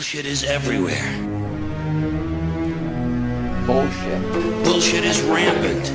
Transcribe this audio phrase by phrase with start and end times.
[0.00, 1.12] Bullshit is everywhere.
[3.66, 4.32] Bullshit.
[4.64, 5.88] Bullshit is rampant.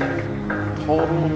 [0.85, 1.29] Total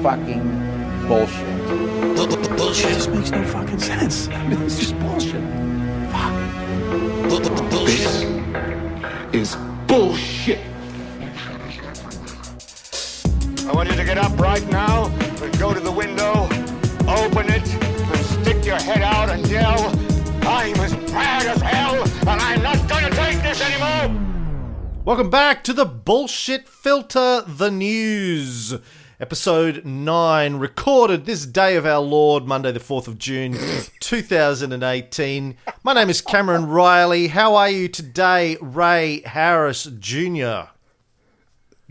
[0.00, 1.66] fucking bullshit.
[2.14, 2.94] Bu- bu- Bullshit.
[2.94, 4.28] This makes no fucking sense.
[4.28, 5.42] I mean, it's just bullshit.
[7.28, 9.34] bu- bu- Bullshit.
[9.34, 9.56] is
[9.88, 10.60] bullshit.
[13.66, 15.06] I want you to get up right now
[15.42, 16.44] and go to the window,
[17.08, 19.90] open it, and stick your head out and yell,
[25.04, 28.74] Welcome back to the Bullshit Filter, the news.
[29.20, 33.54] Episode 9, recorded this day of our Lord, Monday, the 4th of June,
[34.00, 35.56] 2018.
[35.82, 37.28] My name is Cameron Riley.
[37.28, 40.70] How are you today, Ray Harris Jr.?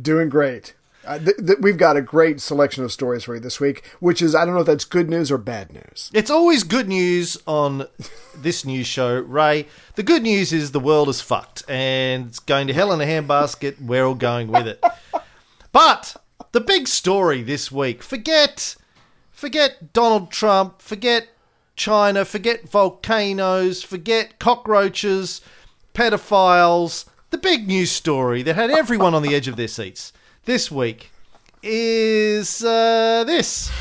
[0.01, 0.73] Doing great.
[1.05, 4.21] Uh, th- th- we've got a great selection of stories for you this week, which
[4.21, 6.09] is, I don't know if that's good news or bad news.
[6.13, 7.87] It's always good news on
[8.35, 9.67] this news show, Ray.
[9.95, 13.05] The good news is the world is fucked and it's going to hell in a
[13.05, 13.81] handbasket.
[13.81, 14.83] We're all going with it.
[15.71, 16.15] But
[16.51, 18.75] the big story this week, forget
[19.31, 21.27] forget Donald Trump, forget
[21.75, 25.41] China, forget volcanoes, forget cockroaches,
[25.93, 27.05] pedophiles.
[27.31, 30.13] The big news story that had everyone on the edge of their seats
[30.45, 31.11] this week
[31.61, 33.71] is uh, this.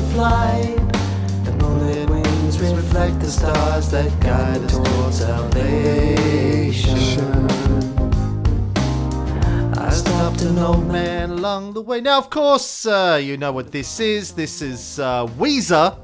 [0.00, 0.76] 12:30 flight.
[1.44, 6.68] The moonlit wings reflect the stars that guide us towards salvation.
[9.76, 12.00] I stopped an old man along the way.
[12.00, 14.32] Now, of course, uh, you know what this is.
[14.32, 15.98] This is uh, Weezer.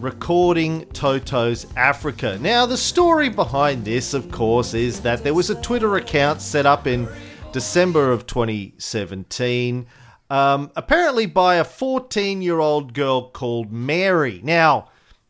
[0.00, 2.38] Recording Toto's Africa.
[2.40, 6.66] Now, the story behind this, of course, is that there was a Twitter account set
[6.66, 7.08] up in
[7.52, 9.86] December of 2017,
[10.30, 14.40] um, apparently by a 14 year old girl called Mary.
[14.42, 14.88] Now,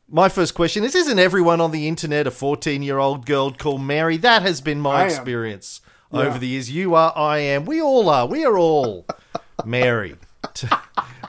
[0.09, 3.83] my first question is Isn't everyone on the internet a 14 year old girl called
[3.83, 4.17] Mary?
[4.17, 6.71] That has been my I experience over the years.
[6.71, 8.27] You are, I am, we all are.
[8.27, 9.07] We are all
[9.65, 10.17] Mary.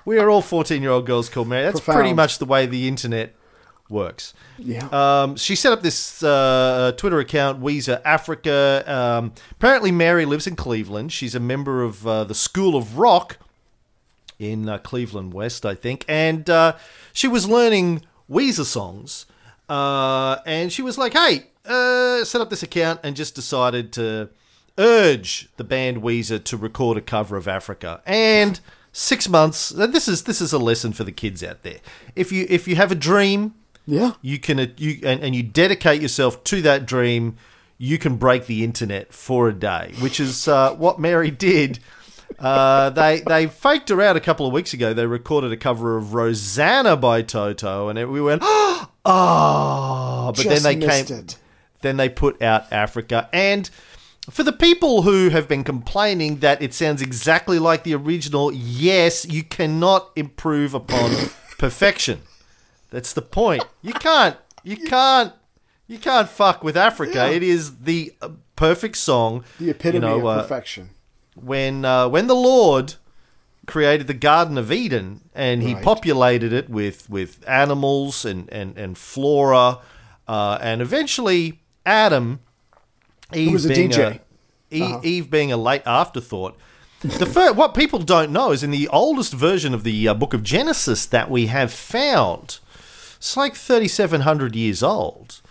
[0.06, 1.64] We are all 14 year old girls called Mary.
[1.64, 3.36] That's pretty much the way the internet
[3.90, 4.34] works.
[4.58, 4.88] Yeah.
[4.92, 8.84] Um, she set up this uh, Twitter account, Weezer Africa.
[8.88, 11.12] Um, apparently, Mary lives in Cleveland.
[11.12, 13.38] She's a member of uh, the School of Rock
[14.40, 16.06] in uh, Cleveland West, I think.
[16.08, 16.76] And uh,
[17.14, 19.26] she was learning Weezer songs.
[19.68, 24.30] Uh, and she was like, hey, uh, set up this account and just decided to
[24.78, 28.02] urge the band Weezer to record a cover of Africa.
[28.06, 28.60] And
[28.92, 31.80] six months, this is this is a lesson for the kids out there.
[32.16, 33.54] If you if you have a dream,
[33.90, 34.14] yeah.
[34.22, 37.38] you can uh, you and, and you dedicate yourself to that dream
[37.78, 41.80] you can break the internet for a day which is uh, what mary did
[42.40, 45.98] uh, they they faked her out a couple of weeks ago they recorded a cover
[45.98, 51.38] of rosanna by toto and it, we went oh but Just then they came it.
[51.82, 53.30] then they put out Africa.
[53.34, 53.70] And
[54.30, 59.26] for the people who have been complaining that it sounds exactly like the original, yes,
[59.26, 61.12] you cannot improve upon
[61.58, 62.22] perfection.
[62.92, 63.64] That's the point.
[63.82, 64.38] You can't.
[64.64, 65.34] You can't.
[65.88, 67.32] You can't fuck with Africa.
[67.32, 68.14] It is the
[68.56, 69.44] perfect song.
[69.60, 70.92] The epitome you know, of uh, perfection.
[71.44, 72.96] When uh, when the Lord
[73.66, 75.84] created the Garden of Eden and he Right.
[75.84, 79.78] populated it with with animals and and and flora,
[80.28, 82.40] uh, and eventually Adam,
[83.34, 84.20] Eve was a being DJ.
[84.72, 85.00] Eve, Uh-huh.
[85.04, 86.58] Eve being a late afterthought.
[87.02, 90.34] The fir- what people don't know is in the oldest version of the uh, Book
[90.34, 92.60] of Genesis that we have found,
[93.18, 95.42] it's like thirty seven hundred years old.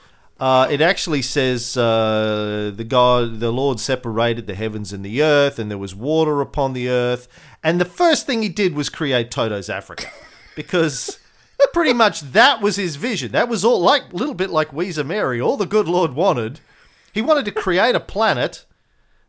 [0.41, 5.59] Uh, it actually says uh, the God, the Lord separated the heavens and the earth,
[5.59, 7.27] and there was water upon the earth.
[7.65, 10.07] And the first thing he did was create Toto's Africa,
[10.57, 11.19] because
[11.73, 13.33] pretty much that was his vision.
[13.33, 15.41] That was all like a little bit like Weezer Mary.
[15.41, 16.61] All the good Lord wanted,
[17.13, 18.65] he wanted to create a planet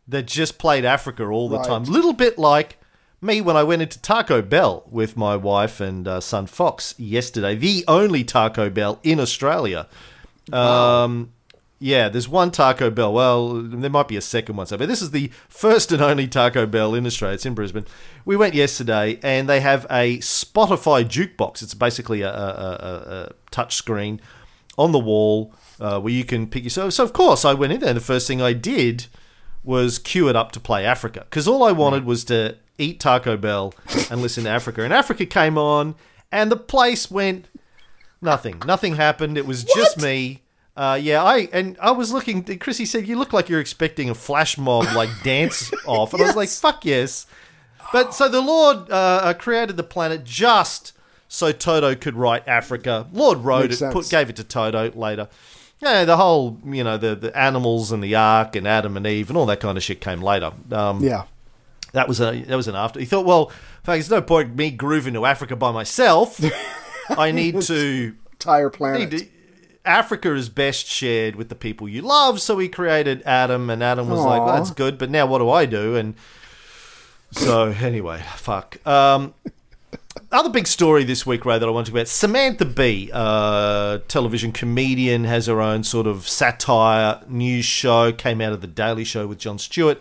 [0.06, 1.66] that just played Africa all the Right.
[1.66, 1.84] time.
[1.84, 2.78] Little bit like
[3.20, 7.56] me when I went into Taco Bell with my wife and uh, son Fox yesterday.
[7.56, 9.88] The only Taco Bell in Australia.
[10.54, 11.32] Um,
[11.82, 13.12] yeah, there's one Taco Bell.
[13.12, 16.28] Well, there might be a second one, so but this is the first and only
[16.28, 17.34] Taco Bell in Australia.
[17.34, 17.86] It's in Brisbane.
[18.26, 21.62] We went yesterday, and they have a Spotify jukebox.
[21.62, 24.20] It's basically a, a, a, a touch screen
[24.76, 26.92] on the wall uh, where you can pick yourself.
[26.92, 27.90] So of course, I went in there.
[27.90, 29.06] and The first thing I did
[29.64, 33.36] was queue it up to play Africa because all I wanted was to eat Taco
[33.36, 33.74] Bell
[34.10, 34.82] and listen to Africa.
[34.82, 35.94] And Africa came on,
[36.30, 37.46] and the place went
[38.22, 38.62] nothing.
[38.66, 39.36] Nothing happened.
[39.38, 40.42] It was just me.
[40.76, 42.42] Uh, yeah, I and I was looking.
[42.58, 46.26] Chrissy said, "You look like you're expecting a flash mob like dance off," and I
[46.26, 47.26] was like, "Fuck yes."
[47.92, 50.92] But so the Lord uh, uh, created the planet just
[51.28, 53.08] so Toto could write Africa.
[53.12, 55.28] Lord wrote Makes it, put, gave it to Toto later.
[55.80, 59.28] Yeah, the whole you know the the animals and the ark and Adam and Eve
[59.28, 60.52] and all that kind of shit came later.
[60.70, 61.24] Um, Yeah.
[61.92, 63.00] that was a that was an after.
[63.00, 63.52] He thought, well, in
[63.84, 66.40] fact, there's no point me grooving to Africa by myself.
[67.18, 69.10] I need to Entire planet.
[69.12, 69.26] need to-
[69.84, 72.40] Africa is best shared with the people you love.
[72.40, 75.48] So he created Adam, and Adam was like, well, "That's good," but now what do
[75.50, 75.96] I do?
[75.96, 76.14] And
[77.30, 78.84] so anyway, fuck.
[78.86, 79.32] Um,
[80.30, 82.08] other big story this week, Ray, that I want to talk about.
[82.08, 88.12] Samantha Bee, uh, television comedian, has her own sort of satire news show.
[88.12, 90.00] Came out of the Daily Show with Jon Stewart.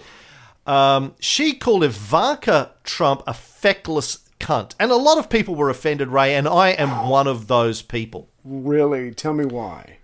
[0.68, 6.10] Um, she called Ivanka Trump a feckless cunt, and a lot of people were offended,
[6.10, 8.30] Ray, and I am one of those people.
[8.44, 9.12] Really?
[9.14, 9.98] Tell me why.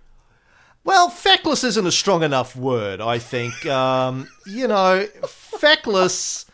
[0.84, 3.66] Well, feckless isn't a strong enough word, I think.
[3.66, 6.46] Um, you know, feckless.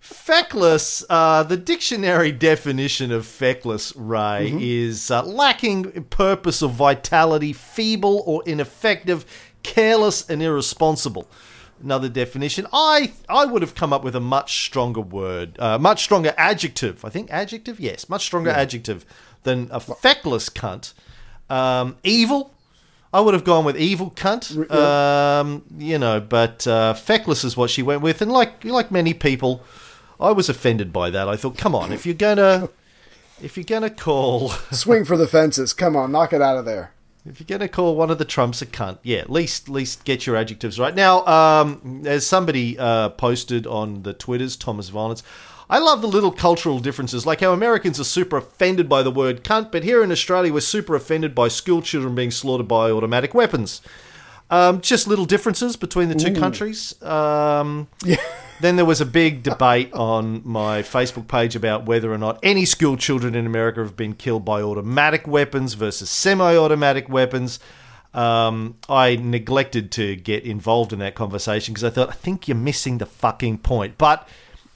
[0.00, 8.22] Feckless, uh, the dictionary definition of feckless, Ray, is uh, lacking purpose or vitality, feeble
[8.26, 9.24] or ineffective,
[9.62, 11.28] careless and irresponsible.
[11.86, 12.66] Another definition.
[12.72, 17.04] I I would have come up with a much stronger word, uh, much stronger adjective.
[17.04, 19.06] I think adjective, yes, much stronger adjective
[19.44, 20.94] than a feckless cunt.
[21.48, 22.52] Um, evil.
[23.12, 24.68] I would have gone with evil cunt.
[24.68, 29.14] Um, you know, but uh, feckless is what she went with, and like like many
[29.14, 29.62] people,
[30.18, 31.28] I was offended by that.
[31.28, 32.68] I thought, come on, if you're gonna
[33.40, 35.72] if you're gonna call Swing for the fences.
[35.72, 36.90] Come on, knock it out of there.
[37.28, 40.26] If you're gonna call one of the Trumps a cunt, yeah, at least least get
[40.26, 40.94] your adjectives right.
[40.94, 45.22] Now, um, as somebody uh, posted on the Twitters, Thomas Violence.
[45.68, 49.42] I love the little cultural differences, like how Americans are super offended by the word
[49.42, 53.34] cunt, but here in Australia we're super offended by school children being slaughtered by automatic
[53.34, 53.82] weapons.
[54.48, 57.00] Um, just little differences between the two countries.
[57.02, 57.88] Um,
[58.58, 62.64] Then there was a big debate on my Facebook page about whether or not any
[62.64, 67.58] school children in America have been killed by automatic weapons versus semi automatic weapons.
[68.14, 72.56] Um, I neglected to get involved in that conversation because I thought, I think you're
[72.56, 73.98] missing the fucking point.
[73.98, 74.26] But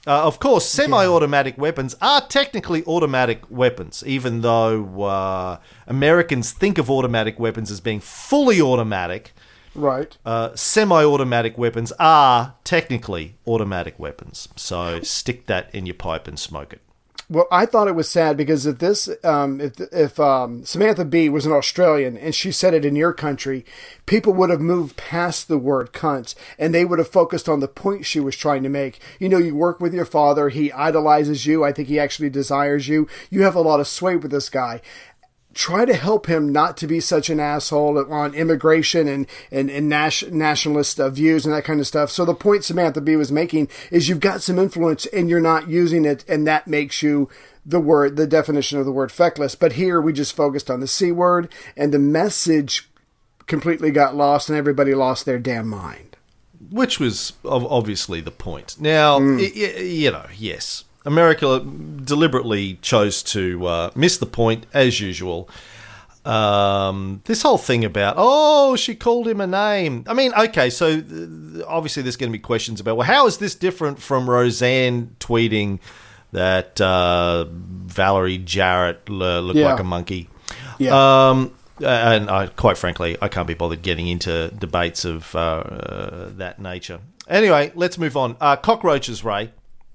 [0.05, 5.57] uh, of course, semi automatic weapons are technically automatic weapons, even though uh,
[5.87, 9.33] Americans think of automatic weapons as being fully automatic
[9.73, 10.17] Right.
[10.25, 14.49] uh, semi-automatic weapons are technically automatic weapons.
[14.55, 16.81] So stick that in your pipe and smoke it.
[17.29, 21.29] Well, I thought it was sad because if this, um, if if um, Samantha Bee
[21.29, 23.63] was an Australian and she said it in your country,
[24.05, 27.69] people would have moved past the word "cunt" and they would have focused on the
[27.69, 28.99] point she was trying to make.
[29.17, 31.63] You know, you work with your father; he idolizes you.
[31.63, 33.07] I think he actually desires you.
[33.29, 34.81] You have a lot of sway with this guy.
[35.53, 39.89] Try to help him not to be such an asshole on immigration and and, and
[39.89, 42.09] nas- nationalist uh, views and that kind of stuff.
[42.09, 45.67] So the point Samantha Bee was making is you've got some influence and you're not
[45.69, 47.27] using it, and that makes you
[47.65, 49.55] the word, the definition of the word feckless.
[49.55, 52.89] But here we just focused on the c word, and the message
[53.45, 56.15] completely got lost, and everybody lost their damn mind.
[56.69, 58.77] which was obviously the point.
[58.79, 64.99] Now, y- y- you know, yes, America deliberately chose to uh, miss the point as
[64.99, 65.49] usual.
[66.23, 70.03] Um, this whole thing about oh, she called him a name.
[70.07, 73.39] I mean, okay, so th- obviously there's going to be questions about well, how is
[73.39, 75.79] this different from Roseanne tweeting
[76.31, 79.71] that uh, Valerie Jarrett l- looked Yeah.
[79.71, 80.29] like a monkey?
[80.77, 81.29] Yeah.
[81.29, 86.29] Um, and I, quite frankly, I can't be bothered getting into debates of uh, uh,
[86.37, 86.99] that nature.
[87.27, 88.37] Anyway, let's move on.
[88.39, 89.51] Uh, cockroaches, Ray.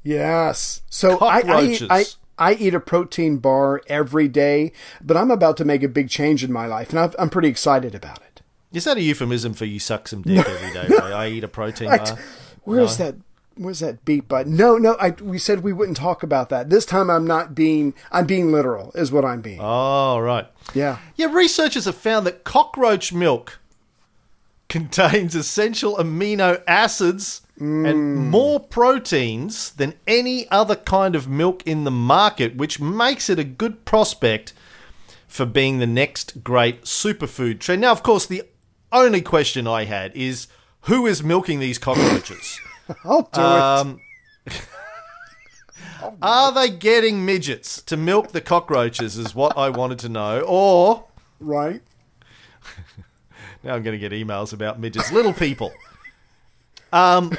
[0.06, 0.82] Yes.
[0.88, 1.88] So I, I, Cockroaches.
[1.90, 2.04] I,
[2.38, 4.72] I eat a protein bar every day,
[5.02, 7.48] but I'm about to make a big change in my life, and I've, I'm pretty
[7.48, 8.42] excited about it.
[8.72, 11.12] Is that a euphemism for you suck some dick every day, Ray?
[11.12, 12.18] I eat a protein bar.
[12.64, 13.16] Where's that?
[13.56, 14.54] Where's that beat button?
[14.54, 14.96] No, no.
[15.00, 16.68] I, we said we wouldn't talk about that.
[16.68, 17.94] This time I'm not being.
[18.12, 18.92] I'm being literal.
[18.94, 19.60] Is what I'm being.
[19.62, 20.46] Oh, right.
[20.74, 20.98] yeah.
[21.16, 23.60] Yeah, researchers have found that cockroach milk
[24.68, 31.90] contains essential amino acids and more proteins than any other kind of milk in the
[31.90, 34.52] market, which makes it a good prospect
[35.26, 37.80] for being the next great superfood trend.
[37.80, 38.42] Now, of course, the
[38.92, 40.48] only question I had is
[40.82, 42.60] who is milking these cockroaches?
[43.04, 44.00] I'll do Um,
[46.22, 49.18] are they getting midgets to milk the cockroaches?
[49.18, 50.40] Is what I wanted to know.
[50.46, 51.06] Or.
[51.40, 51.82] Right.
[53.64, 55.72] now I'm going to get emails about midgets, little people.
[56.96, 57.32] Um,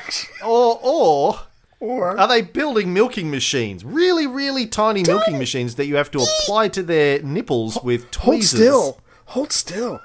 [0.45, 1.39] or or
[1.79, 3.83] Or are they building milking machines?
[3.85, 8.35] Really, really tiny milking machines that you have to apply to their nipples with hold
[8.41, 8.59] tweezers.
[8.59, 9.01] still.
[9.25, 9.99] Hold still.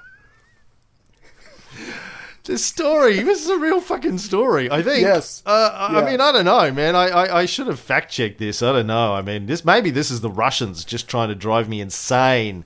[2.45, 3.21] This story.
[3.21, 4.69] This is a real fucking story.
[4.69, 5.03] I think.
[5.03, 5.45] Yes.
[5.47, 6.11] Uh, I- I Yeah.
[6.11, 6.97] mean, I don't know, man.
[6.97, 8.63] I, I, I should have fact checked this.
[8.65, 9.15] I don't know.
[9.15, 12.65] I mean, this maybe this is the Russians just trying to drive me insane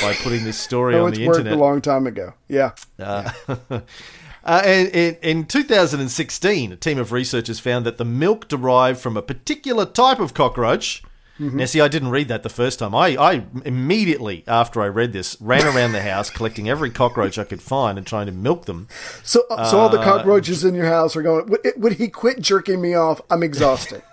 [0.00, 1.58] by putting this story Oh, on it's the worked internet.
[1.58, 2.34] a long time ago.
[2.48, 2.70] Yeah.
[3.00, 3.30] Uh,
[4.46, 9.22] and in, in 2016, a team of researchers found that the milk derived from a
[9.22, 11.02] particular type of cockroach.
[11.40, 11.58] Mm-hmm.
[11.58, 12.94] Now, see, I didn't read that the first time.
[12.94, 17.44] I, I immediately, after I read this, ran around the house collecting every cockroach I
[17.44, 18.88] could find and trying to milk them.
[19.22, 21.46] So, so all the Uh, cockroaches in your house are going.
[21.48, 23.20] Would, would he quit jerking me off?
[23.30, 24.02] I'm exhausted.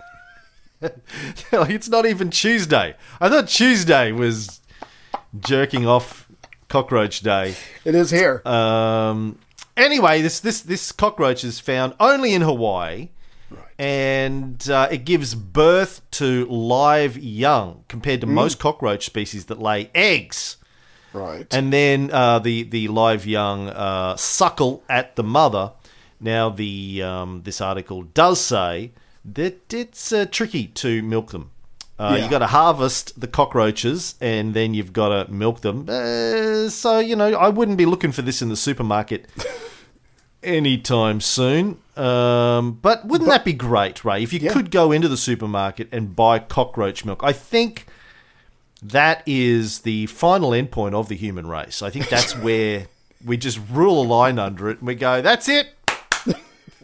[1.52, 2.94] It's not even Tuesday.
[3.18, 4.60] I thought Tuesday was
[5.40, 6.28] jerking off
[6.68, 7.54] cockroach day.
[7.86, 8.42] it is here.
[8.44, 9.38] Um,
[9.76, 13.10] anyway, this this this cockroach is found only in Hawaii,
[13.78, 19.90] and uh, it gives birth to live young compared to most cockroach species that lay
[19.94, 20.56] eggs.
[21.12, 21.46] right.
[21.52, 25.72] And then uh, the the live young uh, suckle at the mother.
[26.20, 28.92] Now the um, this article does say
[29.24, 31.50] that it's uh, tricky to milk them.
[31.98, 32.24] Uh, Yeah.
[32.24, 35.86] You got to harvest the cockroaches and then you've got to milk them.
[35.88, 39.26] Uh, so you know, I wouldn't be looking for this in the supermarket
[40.42, 41.78] anytime soon.
[41.96, 44.22] Um, but wouldn't that be great, Ray?
[44.22, 44.52] If you Yeah.
[44.52, 47.86] could go into the supermarket and buy cockroach milk, I think
[48.82, 51.80] that is the final endpoint of the human race.
[51.82, 52.88] I think that's where
[53.24, 55.68] we just rule a line under it and we go, that's it.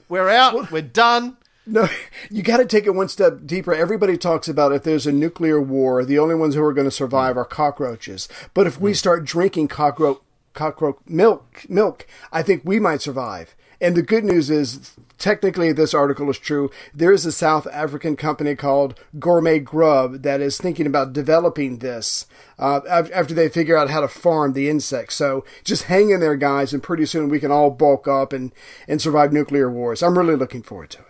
[0.09, 0.73] We're out.
[0.73, 1.37] We're done.
[1.71, 1.89] No,
[2.31, 3.73] you got to take it one step deeper.
[3.73, 6.91] Everybody talks about if there's a nuclear war, the only ones who are going to
[6.91, 8.29] survive are cockroaches.
[8.55, 10.19] But if we start drinking cockroach
[10.53, 13.55] cockroach milk, milk, I think we might survive.
[13.81, 16.71] And the good news is, technically, this article is true.
[16.93, 22.27] There is a South African company called Gourmet Grub that is thinking about developing this
[22.59, 25.15] uh, after they figure out how to farm the insects.
[25.15, 28.53] So just hang in there, guys, and pretty soon we can all bulk up and,
[28.87, 30.03] and survive nuclear wars.
[30.03, 31.10] I'm really looking forward to it.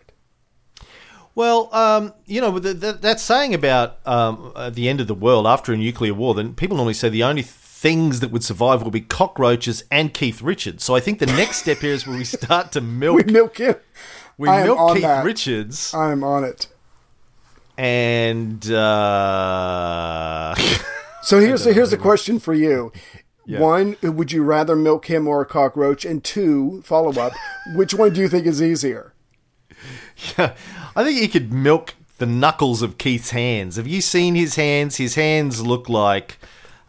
[1.35, 5.47] Well, um, you know, the, the, that saying about um, the end of the world
[5.47, 8.91] after a nuclear war, then people normally say the only things that would survive will
[8.91, 10.85] be cockroaches and Keith Richards.
[10.85, 13.57] So I think the next step here is where we start to milk, We milk
[13.59, 13.77] him.
[14.37, 15.25] we I milk Keith that.
[15.25, 16.67] Richards, I'm on it.
[17.79, 20.55] and uh,
[21.23, 22.93] So here's the, here's the question for you.
[23.47, 23.61] Yeah.
[23.61, 26.05] One, would you rather milk him or a cockroach?
[26.05, 27.33] And two, follow up,
[27.75, 29.13] which one do you think is easier?
[30.39, 33.77] I think you could milk the knuckles of Keith's hands.
[33.77, 34.97] Have you seen his hands?
[34.97, 36.39] His hands look like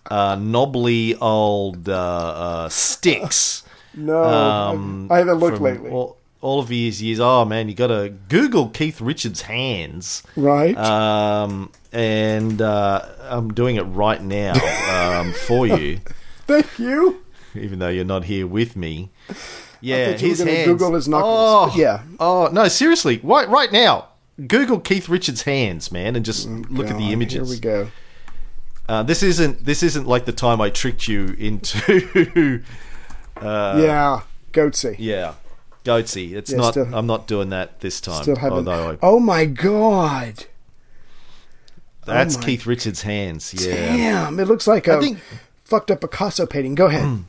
[0.09, 3.63] uh, knobbly old uh, uh, sticks.
[3.93, 5.89] No, Um, I haven't looked lately.
[5.91, 7.19] All, all of his years.
[7.19, 10.23] Oh man, you got to Google Keith Richards' hands.
[10.37, 10.77] right?
[10.77, 14.53] Um, and uh, I'm doing it right now
[15.19, 15.99] um, for you,
[16.47, 17.21] Thank you.
[17.53, 19.09] even though you're not here with me.
[19.81, 20.67] Yeah, his hands.
[20.67, 22.03] Google his knuckles, Oh, yeah.
[22.19, 24.07] Oh no, seriously, right, right now.
[24.47, 27.49] Google Keith Richards' hands, man, and just mm, look at the images.
[27.49, 27.91] Here we go.
[28.89, 32.63] Uh, this isn't this isn't like the time I tricked you into.
[33.37, 34.21] Uh, yeah,
[34.51, 34.95] goatse.
[34.99, 35.33] yeah,
[35.83, 36.31] goatse.
[36.31, 36.71] It's Yeah, not.
[36.73, 38.21] still- I'm not doing that this time.
[38.21, 38.67] Still haven't.
[38.67, 40.45] Although I, Oh my god!
[42.07, 43.51] Oh that's my- Keith Richards' hands.
[43.65, 43.73] Yeah.
[43.95, 45.19] Damn, it looks like a think-
[45.63, 46.75] fucked up Picasso painting.
[46.75, 47.03] Go ahead.
[47.05, 47.23] Mm.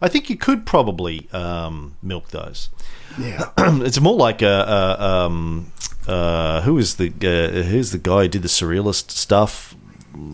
[0.00, 2.70] I think you could probably um, milk those.
[3.18, 3.50] yeah.
[3.58, 5.72] it's more like a, a um,
[6.06, 9.74] uh, who is the uh, who's the guy who did the surrealist stuff?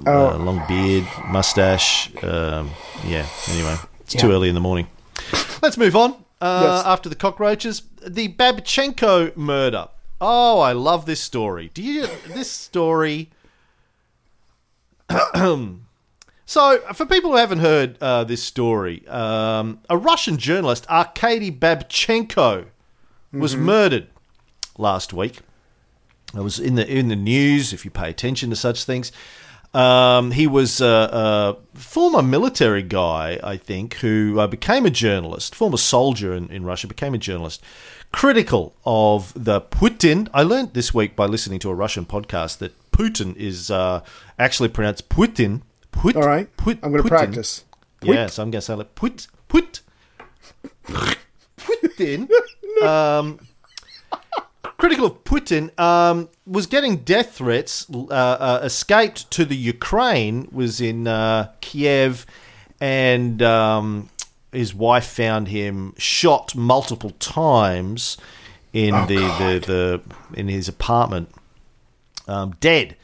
[0.07, 0.31] Oh.
[0.31, 2.11] Uh, long beard, mustache.
[2.23, 2.71] Um,
[3.05, 3.27] yeah.
[3.49, 4.87] Anyway, it's too early in the morning.
[5.63, 6.13] Let's move on.
[6.41, 6.87] Uh, Yes.
[6.87, 9.89] After the cockroaches, the Babchenko murder.
[10.21, 11.71] Oh, I love this story.
[11.73, 13.31] Do you this story?
[16.53, 22.67] So, for people who haven't heard uh, this story, um, a Russian journalist, Arkady Babchenko,
[23.33, 24.09] was murdered
[24.77, 25.39] last week.
[26.37, 27.73] It was in the in the news.
[27.73, 29.13] If you pay attention to such things,
[29.73, 35.55] um, he was a, a former military guy, I think, who uh, became a journalist,
[35.55, 37.63] former soldier in, in Russia, became a journalist,
[38.13, 40.29] critical of the Putin.
[40.35, 44.03] I learned this week by listening to a Russian podcast that Putin is uh,
[44.39, 45.63] actually pronounced Putin.
[45.93, 46.55] Put, All right.
[46.57, 47.17] Put, I'm going to Putin.
[47.17, 47.65] practice.
[48.03, 49.81] Yes, I'm going to say like put put
[51.57, 52.29] Putin.
[52.83, 53.39] um,
[54.79, 57.87] critical of Putin um, was getting death threats.
[57.89, 60.49] Uh, uh, escaped to the Ukraine.
[60.51, 62.27] Was in uh, Kiev,
[62.81, 64.11] and um,
[64.51, 68.17] his wife found him shot multiple times
[68.73, 71.29] in Oh, the, the the in his apartment,
[72.27, 72.97] um, dead.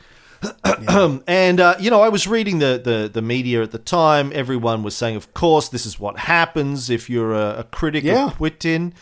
[1.26, 4.30] and uh, you know, I was reading the, the the media at the time.
[4.34, 8.26] Everyone was saying, of course, this is what happens if you're a, a critic Yeah.
[8.26, 8.92] of Putin.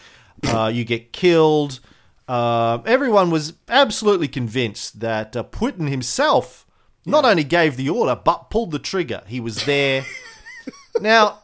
[0.46, 1.80] Uh, you get killed.
[2.28, 6.66] Uh, everyone was absolutely convinced that uh, Putin himself
[7.04, 9.22] not only gave the order but pulled the trigger.
[9.26, 10.04] He was there.
[11.00, 11.38] now,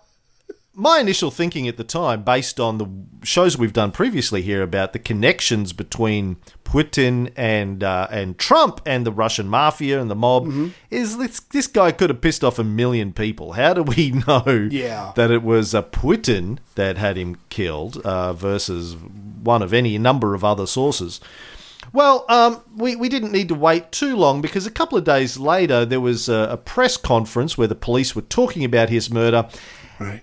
[0.75, 2.89] my initial thinking at the time, based on the
[3.25, 9.05] shows we've done previously here about the connections between Putin and uh, and Trump and
[9.07, 10.51] the Russian mafia and the mob,
[10.91, 13.53] is this this guy could have pissed off a million people.
[13.53, 15.13] How do we know Yeah.
[15.17, 18.97] that it was a Putin that had him killed uh, versus
[19.43, 21.21] one of any number of other sources?
[21.93, 25.37] Well, um, we, we didn't need to wait too long because a couple of days
[25.37, 29.49] later there was a, a press conference where the police were talking about his murder.
[29.99, 30.23] Right.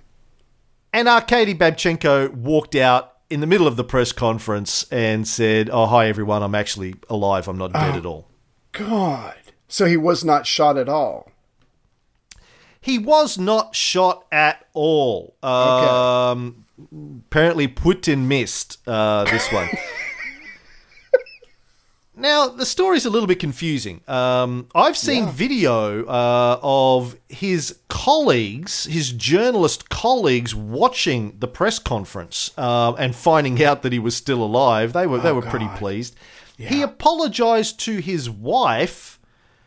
[0.92, 5.86] And Arkady Babchenko walked out in the middle of the press conference and said, Oh,
[5.86, 6.42] hi, everyone.
[6.42, 7.48] I'm actually alive.
[7.48, 8.28] I'm not dead at all.
[8.72, 9.36] God.
[9.68, 11.32] So he was not shot at all.
[12.82, 15.36] He was not shot at all.
[15.44, 16.66] Um,
[17.28, 19.70] Apparently, Putin missed uh, this one.
[22.20, 24.02] Now, the story's a little bit confusing.
[24.08, 32.52] Um, I've seen video uh, of his colleagues, his journalist colleagues, watching the press conference
[32.58, 34.92] uh, and finding out that he was still alive.
[34.92, 36.16] They were they were pretty pleased.
[36.58, 39.18] He apologized to his wife.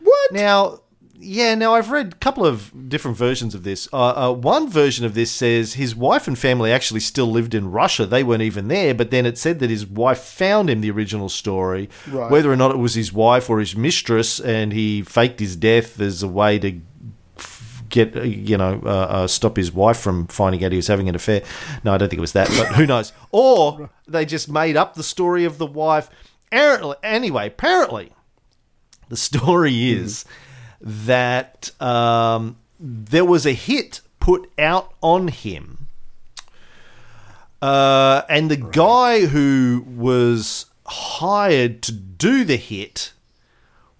[0.00, 0.32] What?
[0.32, 0.81] Now,
[1.22, 3.88] yeah, now I've read a couple of different versions of this.
[3.92, 7.70] Uh, uh, one version of this says his wife and family actually still lived in
[7.70, 8.06] Russia.
[8.06, 11.28] They weren't even there, but then it said that his wife found him the original
[11.28, 11.88] story.
[12.08, 12.30] Right.
[12.30, 16.00] Whether or not it was his wife or his mistress, and he faked his death
[16.00, 16.80] as a way to
[17.88, 21.08] get, uh, you know, uh, uh, stop his wife from finding out he was having
[21.08, 21.42] an affair.
[21.84, 23.12] No, I don't think it was that, but who knows?
[23.30, 26.10] Or they just made up the story of the wife.
[26.50, 28.12] Anyway, apparently,
[29.08, 30.24] the story is
[30.82, 35.86] that um, there was a hit put out on him,
[37.60, 43.12] uh, and the guy who was hired to do the hit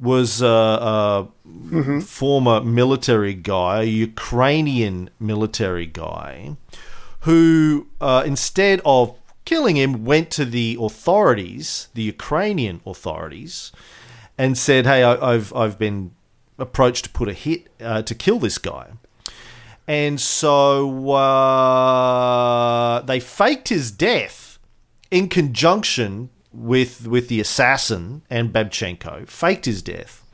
[0.00, 6.56] was a, a former military guy, a Ukrainian military guy,
[7.20, 13.70] who uh, instead of killing him went to the authorities, the Ukrainian authorities,
[14.36, 16.12] and said, "Hey, I, I've I've been
[16.66, 18.86] approached to put a hit uh, to kill this guy."
[19.88, 24.58] And so uh, they faked his death
[25.10, 29.28] in conjunction with with the assassin and Babchenko.
[29.28, 30.24] Faked his death,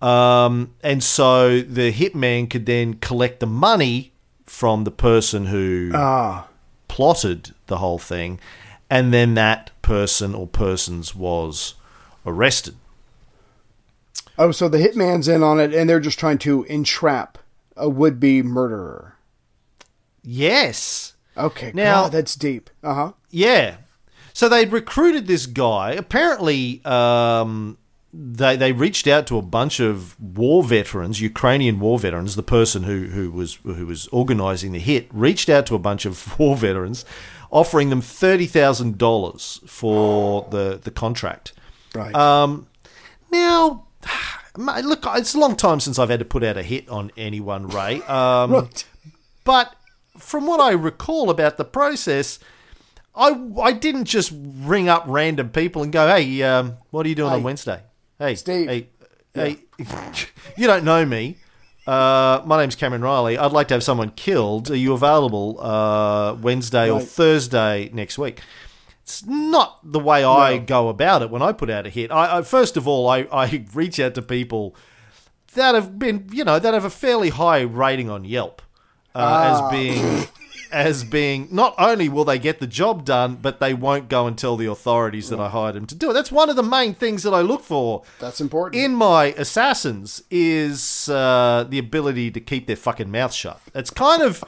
[0.00, 4.12] um, and so the hitman could then collect the money
[4.46, 6.46] from the person who Ah.
[6.88, 8.38] plotted the whole thing,
[8.88, 11.74] and then that person or persons was
[12.26, 12.76] arrested.
[14.42, 17.36] Oh, so the hitman's in on it, and they're just trying to entrap
[17.76, 19.16] a would-be murderer.
[20.22, 21.14] Yes.
[21.36, 22.70] Okay, Now- God, that's deep.
[22.82, 23.12] Uh huh.
[23.30, 23.76] Yeah.
[24.32, 25.92] So they'd recruited this guy.
[25.92, 27.76] Apparently, um,
[28.14, 32.36] they they reached out to a bunch of war veterans, Ukrainian war veterans.
[32.36, 36.04] The person who who was who was organising the hit reached out to a bunch
[36.06, 37.04] of war veterans,
[37.50, 41.52] offering them thirty thousand dollars for the the contract.
[41.94, 42.14] Right.
[42.14, 42.66] Um,
[43.30, 43.84] now,
[44.58, 47.10] mate, look, it's a long time since I've had to put out a hit on
[47.16, 48.02] anyone, Ray.
[48.08, 48.84] Um, Right.
[49.44, 49.74] But
[50.18, 52.38] from what I recall about the process,
[53.14, 57.14] I I didn't just ring up random people and go, "Hey, um, what are you
[57.14, 57.82] doing on Wednesday?"
[58.18, 58.68] Hey, Steve.
[58.68, 58.88] Hey,
[59.34, 59.56] hey,
[60.56, 61.38] you don't know me.
[61.86, 63.38] Uh, my name's Cameron Riley.
[63.38, 64.70] I'd like to have someone killed.
[64.70, 68.42] Are you available uh, Wednesday or Thursday next week?
[69.02, 70.64] It's not the way I No.
[70.64, 72.10] go about it when I put out a hit.
[72.12, 74.74] I, I first of all, I, I reach out to people
[75.54, 78.62] that have been, you know, that have a fairly high rating on Yelp
[79.14, 80.26] uh, as being,
[80.72, 81.48] as being.
[81.50, 84.66] Not only will they get the job done, but they won't go and tell the
[84.66, 86.12] authorities that I hired them to do it.
[86.12, 88.80] That's one of the main things that I look for That's important.
[88.80, 93.60] in my assassins is uh, the ability to keep their fucking mouth shut.
[93.74, 94.44] It's kind of,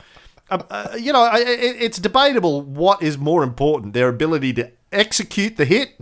[0.53, 0.63] uh,
[0.93, 5.57] uh, you know, I- it, it's debatable what is more important: their ability to execute
[5.57, 5.99] the hit,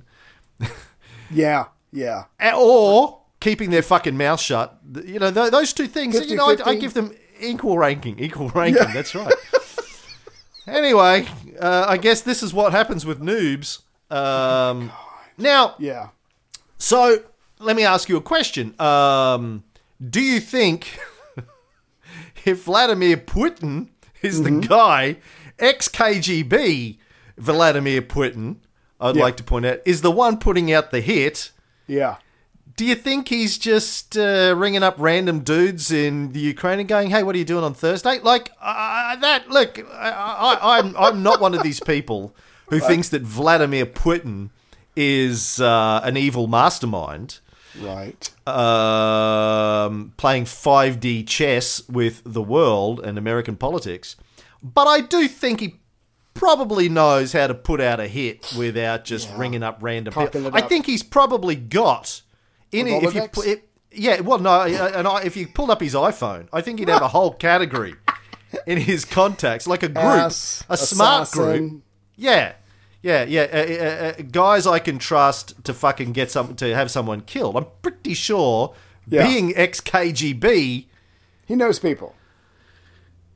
[1.31, 2.25] yeah, yeah.
[2.57, 4.79] or keeping their fucking mouth shut.
[5.05, 6.29] You know, th- those two things.
[6.29, 8.19] you know, I, I give them equal ranking.
[8.19, 8.93] Equal ranking.
[8.93, 9.33] That's right.
[10.67, 11.27] anyway,
[11.61, 13.81] uh, I guess this is what happens with noobs.
[14.11, 14.91] Um,
[15.39, 16.09] now, Yeah.
[16.79, 17.23] so
[17.61, 18.79] let me ask you a question.
[18.81, 19.63] Um,
[20.09, 20.99] do you think
[22.45, 23.89] if Vladimir Putin
[24.22, 25.16] is the guy,
[25.59, 26.98] ex KGB
[27.38, 28.56] Vladimir Putin,
[29.00, 29.22] I'd Yeah.
[29.22, 31.50] like to point out, is the one putting out the hit.
[31.87, 32.16] Yeah.
[32.76, 37.11] Do you think he's just uh, ringing up random dudes in the Ukraine and going,
[37.11, 39.50] "Hey, what are you doing on Thursday?" Like uh, that.
[39.50, 40.11] Look, I,
[40.62, 42.35] I, I'm I'm not one of these people
[42.70, 44.48] who thinks that Vladimir Putin
[44.96, 47.40] is uh, an evil mastermind
[47.78, 48.30] Right.
[48.48, 54.16] um, playing 5D chess with the world and American politics.
[54.62, 55.80] But I do think he
[56.35, 60.54] probably knows how to put out a hit without just ringing up random people.
[60.54, 62.22] I think he's probably got
[62.72, 63.68] in it, if you put it.
[63.92, 67.02] Yeah, well, no, and I, if you pulled up his iPhone, I think he'd have
[67.02, 67.94] a whole category
[68.66, 71.83] in his contacts, like a group, Ass, a smart group.
[72.16, 72.52] Yeah,
[73.03, 73.43] yeah, yeah.
[73.53, 77.57] Uh, uh, uh, guys, I can trust to fucking get some to have someone killed.
[77.57, 78.75] I'm pretty sure,
[79.09, 79.27] Yeah.
[79.27, 80.87] being ex KGB,
[81.47, 82.15] He knows people.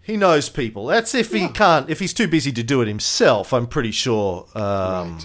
[0.03, 0.87] he knows people.
[0.87, 3.53] That's if he can't, if he's too busy to do it himself.
[3.53, 4.47] I'm pretty sure.
[4.55, 5.19] Um,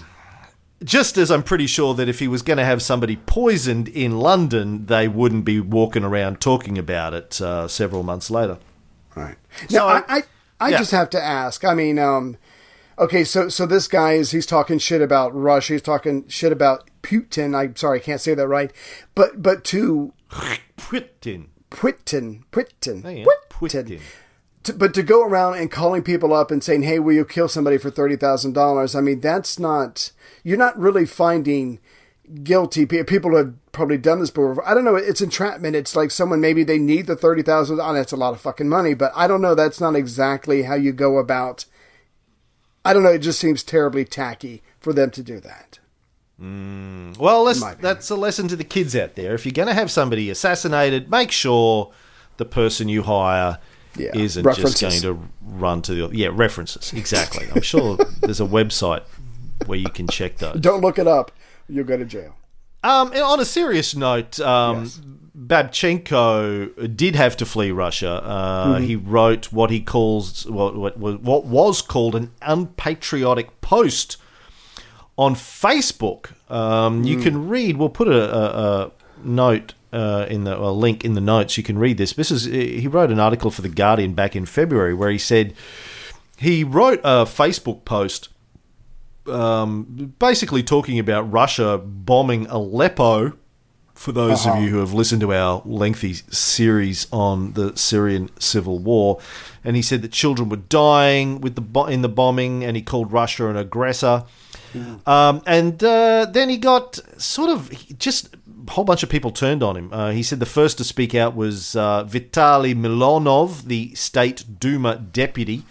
[0.82, 4.18] Just as I'm pretty sure that if he was going to have somebody poisoned in
[4.18, 8.56] London, they wouldn't be walking around talking about it uh, several months later.
[9.14, 9.36] Right.
[9.68, 10.22] So- Now, I, I,
[10.58, 10.78] I Yeah.
[10.78, 11.66] just have to ask.
[11.66, 12.38] I mean, um,
[13.00, 15.74] okay, so so this guy is he's talking shit about Russia.
[15.74, 17.56] He's talking shit about Putin.
[17.56, 18.72] I'm sorry, I can't say that right.
[19.14, 21.48] But but to Putin.
[21.70, 23.26] Putin, Putin, Putin.
[23.48, 24.00] Putin.
[24.64, 27.48] To, but to go around and calling people up and saying, "Hey, will you kill
[27.48, 30.12] somebody for thirty thousand dollars?" I mean, that's not.
[30.42, 31.78] You're not really finding
[32.44, 34.66] guilty people have probably done this before.
[34.68, 34.96] I don't know.
[34.96, 35.76] It's entrapment.
[35.76, 37.80] It's like someone maybe they need the thirty thousand.
[37.80, 39.54] Oh, that's a lot of fucking money, but I don't know.
[39.54, 41.64] That's not exactly how you go about.
[42.84, 43.10] I don't know.
[43.12, 45.78] It just seems terribly tacky for them to do that.
[47.18, 49.34] Well, let's, that's a lesson to the kids out there.
[49.34, 51.92] If you're going to have somebody assassinated, make sure
[52.38, 53.58] the person you hire
[53.96, 54.80] Yeah, isn't references.
[54.80, 56.92] just going to run to the yeah references.
[56.94, 57.46] Exactly.
[57.54, 59.02] I'm sure there's a website
[59.66, 60.58] where you can check those.
[60.60, 61.30] Don't look it up.
[61.68, 62.34] You'll go to jail.
[62.82, 65.00] Um, on a serious note, um, Yes.
[65.50, 68.22] Babchenko did have to flee Russia.
[68.22, 68.84] Uh, Mm-hmm.
[68.84, 74.16] He wrote what he calls what, what what was called an unpatriotic post
[75.16, 76.30] on Facebook.
[76.48, 77.06] Um, Mm.
[77.06, 77.76] You can read.
[77.76, 78.44] We'll put a, a,
[78.86, 78.90] a
[79.24, 81.56] note uh, in the a link in the notes.
[81.56, 82.12] You can read this.
[82.12, 85.52] This is he wrote an article for the Guardian back in February where he said
[86.38, 88.28] he wrote a Facebook post
[89.26, 93.32] um, basically talking about Russia bombing Aleppo.
[94.00, 98.78] For those of you who have listened to our lengthy series on the Syrian civil
[98.78, 99.20] war,
[99.62, 102.82] and he said that children were dying with the bo- in the bombing, and he
[102.82, 104.24] called Russia an aggressor.
[105.04, 108.34] Um, and uh, then he got sort of just
[108.66, 109.92] a whole bunch of people turned on him.
[109.92, 114.96] Uh, he said the first to speak out was uh, Vitaly Milonov, the state Duma
[114.96, 115.64] deputy,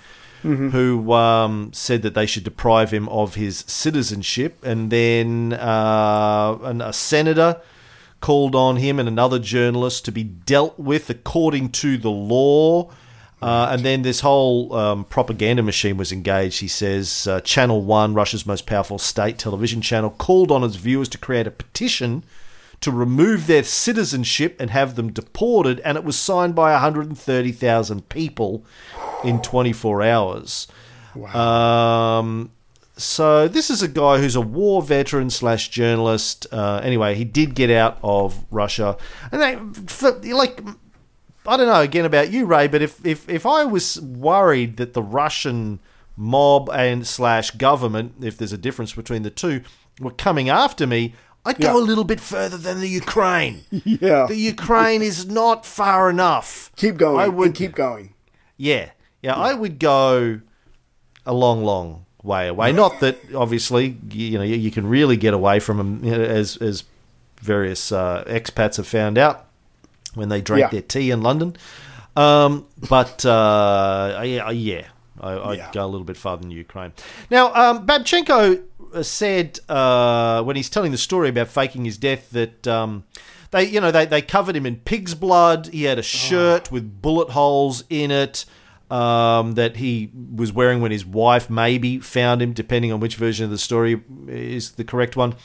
[0.44, 4.64] who um, said that they should deprive him of his citizenship.
[4.64, 7.60] And then uh, an, a senator
[8.22, 12.90] called on him and another journalist to be dealt with according to the law.
[13.42, 16.60] Uh, and then this whole um, propaganda machine was engaged.
[16.60, 21.08] He says uh, Channel 1, Russia's most powerful state television channel, called on its viewers
[21.10, 22.24] to create a petition
[22.82, 25.80] to remove their citizenship and have them deported.
[25.82, 28.66] And it was signed by 130,000 people
[29.24, 30.68] in 24 hours.
[31.34, 32.52] Um,
[33.00, 36.46] so this is a guy who's a war veteran slash journalist.
[36.52, 38.98] Uh, anyway, he did get out of Russia,
[39.32, 39.56] and they,
[39.88, 40.62] for, like,
[41.48, 44.94] I don't know again about you, Ray, but if if if I was worried that
[44.94, 45.80] the Russian
[46.16, 49.62] mob and slash government, if there's a difference between the two,
[50.00, 51.82] were coming after me, I'd go Yeah.
[51.82, 53.62] a little bit further than the Ukraine.
[53.72, 54.26] Yeah.
[54.28, 56.72] The Ukraine is not far enough.
[56.76, 57.20] keep going.
[57.20, 58.14] I would keep going.
[58.58, 58.90] yeah,
[59.22, 60.42] yeah, I would go
[61.26, 62.72] a long, long way away.
[62.72, 66.58] Not that obviously you know you, can really get away from them, you know, as
[66.58, 66.84] as
[67.42, 69.46] various uh, expats have found out
[70.16, 70.68] when they drank Yeah.
[70.70, 71.56] their tea in London.
[72.16, 74.86] Um, but uh, yeah, yeah,
[75.22, 75.72] I, I'd Yeah.
[75.72, 76.92] go a little bit farther than Ukraine.
[77.30, 78.64] Now, um, Babchenko
[79.04, 82.68] said uh, when he's telling the story about faking his death that.
[82.68, 83.04] Um,
[83.52, 85.70] they, you know, they, they covered him in pig's blood.
[85.72, 88.46] He had a shirt with bullet holes in it
[88.90, 93.46] um, that he was wearing when his wife maybe found him, depending on which version
[93.46, 95.36] of the story is the correct one.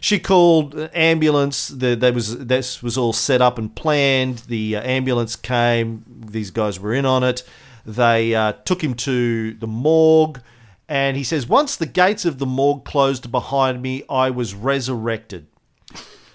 [0.00, 1.68] She called ambulance.
[1.68, 4.38] That was this was all set up and planned.
[4.48, 6.04] The uh, ambulance came.
[6.30, 7.42] These guys were in on it.
[7.86, 10.40] They uh, took him to the morgue,
[10.88, 15.46] and he says, "Once the gates of the morgue closed behind me, I was resurrected."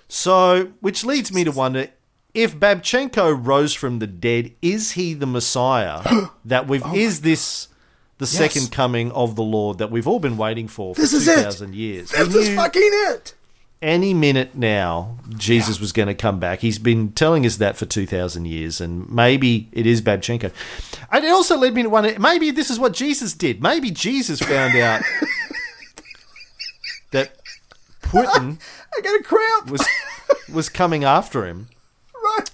[0.08, 1.90] So, which leads me to wonder
[2.34, 6.02] if Babchenko rose from the dead, is he the Messiah
[6.46, 7.68] that we've oh is this
[8.18, 11.28] the second coming of the Lord that we've all been waiting for for This is
[11.28, 11.36] it.
[11.36, 12.10] 2,000 years.
[12.12, 13.34] This is knew fucking it.
[13.82, 16.60] any minute now, Jesus was going to come back.
[16.60, 20.52] He's been telling us that for 2,000 years, and maybe it is Babchenko.
[21.12, 23.64] And it also led me to wonder maybe this is what Jesus did.
[23.64, 25.02] Maybe Jesus found out
[27.12, 27.38] that
[28.02, 28.60] Putin
[28.98, 29.72] I got a cramp.
[29.72, 29.88] was
[30.54, 31.70] was coming after him.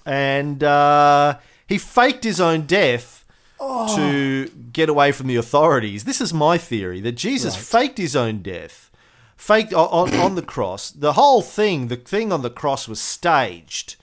[0.06, 3.15] And uh, he faked his own death
[3.58, 3.95] Oh.
[3.95, 6.04] to get away from the authorities.
[6.04, 8.91] This is my theory that Jesus faked his own death,
[9.38, 10.91] faked on, on, the cross.
[10.91, 13.95] The whole thing, the thing on the cross, was staged.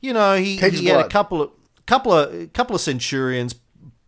[0.00, 1.50] You know, he, Takes he had a couple of
[1.84, 3.54] couple of couple of centurions.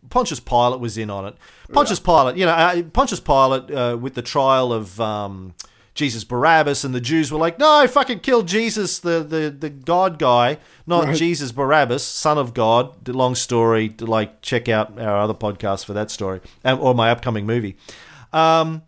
[0.09, 1.35] Pontius Pilate was in on it.
[1.71, 5.53] Pontius Pilate, you know, uh, Pontius Pilate uh, with the trial of um,
[5.99, 10.17] Jesus Barabbas, and the Jews were like, "No, fucking kill Jesus, the the, the God
[10.17, 10.57] guy,
[10.87, 11.17] not Right.
[11.17, 13.89] Jesus Barabbas, Son of God." Long story.
[13.89, 17.75] To like check out our other podcast for that story, um, or my upcoming movie.
[18.31, 18.83] Um,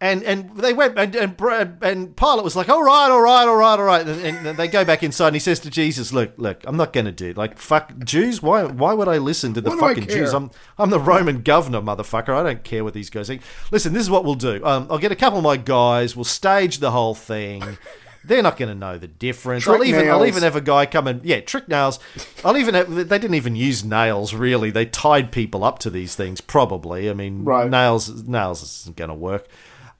[0.00, 1.40] and and they went and and,
[1.82, 4.06] and Pilate was like, all right, all right, all right, all right.
[4.06, 6.92] And, and they go back inside, and he says to Jesus, "Look, look, I'm not
[6.92, 7.36] going to do it.
[7.36, 8.42] like fuck Jews.
[8.42, 10.34] Why why would I listen to the What fucking Jews?
[10.34, 12.30] I'm I'm the Roman governor, motherfucker.
[12.36, 13.40] I don't care what these guys think.
[13.70, 14.62] Listen, this is what we'll do.
[14.66, 16.14] Um, I'll get a couple of my guys.
[16.14, 17.78] We'll stage the whole thing."
[18.22, 19.62] They're not going to know the difference.
[19.62, 22.00] Trick I'll even I'll even have a guy come and yeah, trick nails.
[22.44, 24.72] I'll even have, they didn't even use nails really.
[24.72, 27.08] They tied people up to these things probably.
[27.08, 27.70] I mean, Right.
[27.70, 29.46] nails nails isn't going to work.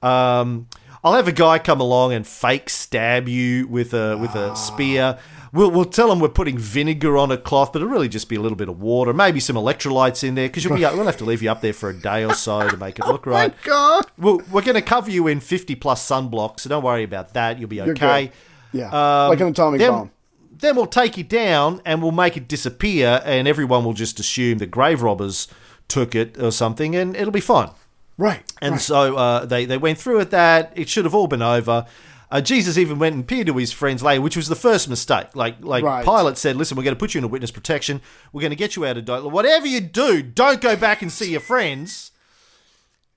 [0.02, 0.68] Um,
[1.04, 5.18] I'll have a guy come along and fake stab you with a with a spear.
[5.52, 8.36] We'll, we'll tell them we're putting vinegar on a cloth, but it'll really just be
[8.36, 11.16] a little bit of water, maybe some electrolytes in there, because you'll be we'll have
[11.18, 13.54] to leave you up there for a day or so to make it look right.
[13.62, 14.06] God.
[14.18, 17.58] Well, we're going to cover you in fifty plus sunblocks, so don't worry about that.
[17.58, 18.32] You'll be okay.
[18.72, 18.88] Yeah.
[18.88, 20.10] Um, like an atomic then, bomb.
[20.58, 24.58] Then we'll take you down and we'll make it disappear, and everyone will just assume
[24.58, 25.48] the grave robbers
[25.88, 27.70] took it or something, and it'll be fine.
[28.18, 28.42] Right.
[28.62, 28.80] And right.
[28.80, 30.72] so uh, they they went through with that.
[30.74, 31.86] It should have all been over.
[32.28, 35.36] Uh, Jesus even went and appeared to his friends later, which was the first mistake.
[35.36, 36.04] Like like Right.
[36.04, 38.00] Pilate said, "Listen, we're going to put you in a witness protection.
[38.32, 39.30] We're going to get you out of Dotla.
[39.30, 42.10] Whatever you do, don't go back and see your friends."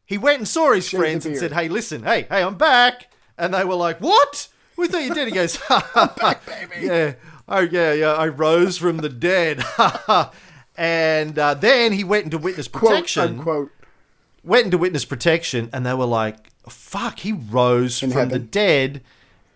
[0.05, 3.11] He went and saw his Shave friends and said, "Hey, listen, hey, hey, I'm back."
[3.37, 4.47] And they were like, "What?
[4.75, 6.39] We thought you did." He goes, "Ha, ha, ha.
[6.79, 7.13] "Yeah,
[7.47, 9.63] oh yeah, yeah, I rose from the dead."
[10.77, 13.71] and uh, then he went into witness quote protection unquote.
[14.43, 19.01] Went into witness protection and they were like, fuck, he rose In from the dead.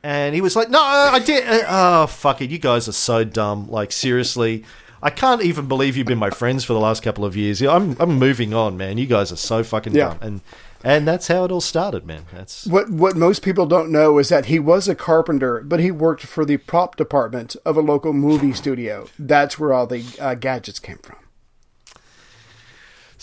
[0.03, 1.47] And he was like, no, I did.
[1.47, 1.63] uh,
[2.03, 2.49] Oh, fuck it.
[2.49, 3.69] You guys are so dumb.
[3.69, 4.65] Like, seriously.
[5.01, 7.59] I can't even believe you've been my friends for the last couple of years.
[7.61, 8.97] Yeah, I'm, I'm moving on, man.
[8.97, 10.09] You guys are so fucking Yeah.
[10.09, 10.17] dumb.
[10.21, 10.41] And
[10.85, 12.23] and that's how it all started, man.
[12.33, 15.91] That's What what most people don't know is that he was a carpenter, but he
[15.91, 19.07] worked for the prop department of a local movie studio.
[19.17, 21.15] That's where all the uh, gadgets came from.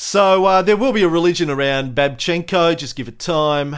[0.03, 2.75] So uh, there will be a religion around Babchenko.
[2.75, 3.77] Just give it time.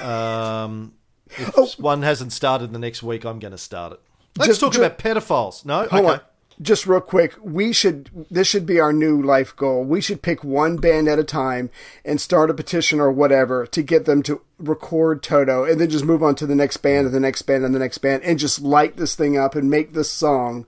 [0.00, 0.94] Um,
[1.36, 4.00] if one hasn't started the next week, I'm going to start it.
[4.36, 5.64] Let's Just- talk ju- about pedophiles.
[5.64, 6.14] No, Hold okay.
[6.14, 6.20] on.
[6.60, 9.84] Just real quick, we should this should be our new life goal.
[9.84, 11.70] We should pick one band at a time
[12.04, 16.04] and start a petition or whatever to get them to record Toto and then just
[16.04, 18.38] move on to the next band and the next band and the next band and
[18.38, 20.66] just light this thing up and make this song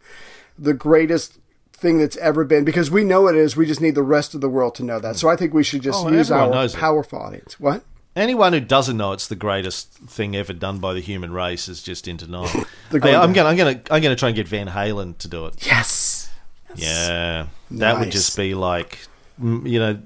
[0.59, 1.39] the greatest
[1.83, 3.57] thing that's ever been because we know it is.
[3.57, 5.17] We just need the rest of the world to know that.
[5.17, 7.61] So I think we should just Oh, use our powerful audience.
[7.61, 7.83] What?
[8.15, 11.83] Anyone who doesn't know it's the greatest thing ever done by the human race is
[11.83, 12.49] just in denial.
[12.93, 13.47] Hey, I'm going.
[13.47, 13.95] I'm going to.
[13.95, 15.67] I'm going to try and get Van Halen to do it.
[15.67, 16.31] Yes.
[16.75, 18.99] Yeah, that would just be like,
[19.41, 19.99] you know,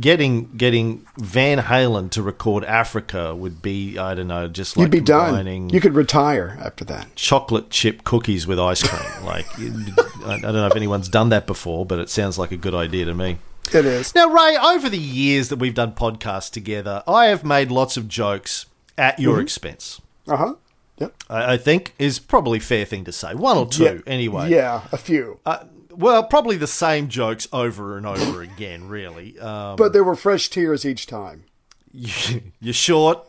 [0.00, 3.98] getting getting Van Halen to record Africa would be.
[3.98, 5.68] I don't know, just like You'd be done.
[5.70, 7.14] You could retire after that.
[7.16, 9.24] chocolate chip cookies with ice cream.
[9.24, 12.74] like, I don't know if anyone's done that before, but it sounds like a good
[12.74, 13.38] idea to me.
[13.72, 14.14] It is.
[14.14, 18.08] Now, Ray, over the years that we've done podcasts together, I have made lots of
[18.08, 18.66] jokes
[18.98, 20.00] at your expense.
[20.26, 20.54] Uh huh.
[20.98, 21.14] Yep.
[21.30, 23.34] I, I think is probably a fair thing to say.
[23.34, 23.98] One or two, Yeah.
[24.06, 24.50] anyway.
[24.50, 25.38] Yeah, a few.
[25.46, 25.64] Uh,
[26.00, 29.38] well, probably the same jokes over and over again, really.
[29.38, 31.44] Um, but there were fresh tears each time.
[31.92, 32.10] you,
[32.60, 33.26] you're short.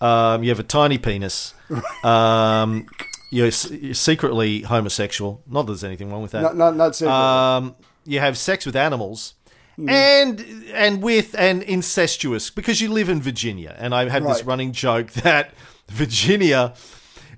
[0.00, 1.54] Um, you have a tiny penis.
[2.04, 2.86] Um,
[3.30, 5.42] you're, you're secretly homosexual.
[5.46, 6.42] Not that there's anything wrong with that.
[6.42, 7.18] Not not not secretly.
[7.18, 9.34] Um, you have sex with animals.
[9.76, 9.88] Hmm.
[9.88, 14.44] And and with and incestuous because you live in Virginia, and I have had this
[14.44, 15.52] running joke that
[15.88, 16.74] Virginia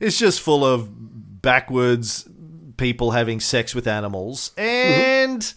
[0.01, 0.91] is just full of
[1.41, 2.29] backwards
[2.77, 5.01] people having sex with animals, Mm-hmm.
[5.33, 5.55] and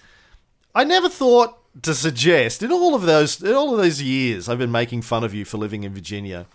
[0.75, 4.57] I never thought to suggest in all of those in all of those years I've
[4.57, 6.45] been making fun of you for living in Virginia.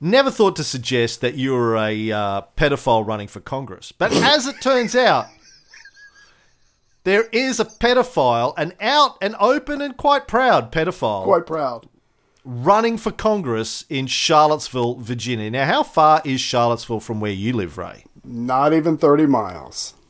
[0.00, 4.46] Never thought to suggest that you were a uh, pedophile running for Congress, but as
[4.46, 5.26] it turns out,
[7.04, 11.88] there is a pedophile, an out and open and quite proud pedophile, Quite proud.
[12.44, 15.50] running for Congress in Charlottesville, Virginia.
[15.50, 18.04] Now, how far is Charlottesville from where you live, Ray?
[18.24, 19.94] Not even 30 miles.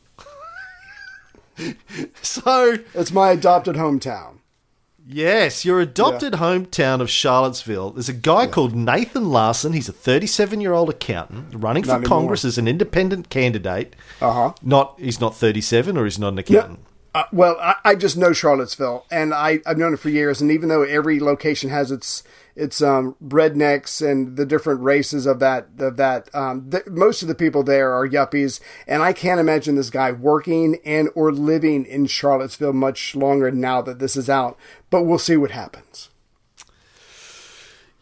[2.23, 4.39] So, It's my adopted hometown.
[5.07, 7.91] yes, your adopted hometown of Charlottesville.
[7.91, 9.75] There's a guy called Nathan Larson.
[9.75, 12.09] He's a 37 year old accountant running for anymore.
[12.09, 13.95] Congress as an independent candidate.
[14.23, 14.53] Uh huh.
[14.63, 16.81] Not, he's not 37 or he's not an accountant.
[17.15, 20.41] Uh, well, I, I just know Charlottesville, and I, I've known it for years.
[20.41, 22.23] And even though every location has its
[22.57, 27.29] its um, rednecks and the different races of that of that, um, th- most of
[27.29, 31.85] the people there are yuppies, and I can't imagine this guy working and or living
[31.87, 34.59] in Charlottesville much longer now that this is out.
[34.91, 36.11] But we'll see what happens.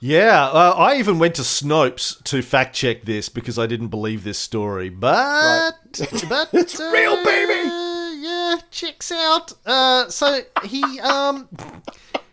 [0.00, 4.22] Yeah, uh, I even went to Snopes to fact check this because I didn't believe
[4.22, 4.90] this story.
[4.90, 5.72] But,
[6.28, 7.97] but It's real, baby!
[8.28, 9.52] Uh, Yeah, checks out.
[9.66, 11.48] Uh, so he um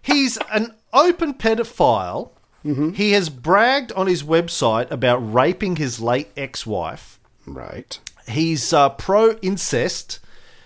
[0.01, 2.29] he's an open pedophile.
[2.65, 2.91] Mm-hmm.
[2.93, 7.19] He has bragged on his website about raping his late ex-wife.
[7.45, 7.99] Right.
[8.27, 10.17] He's uh, pro incest.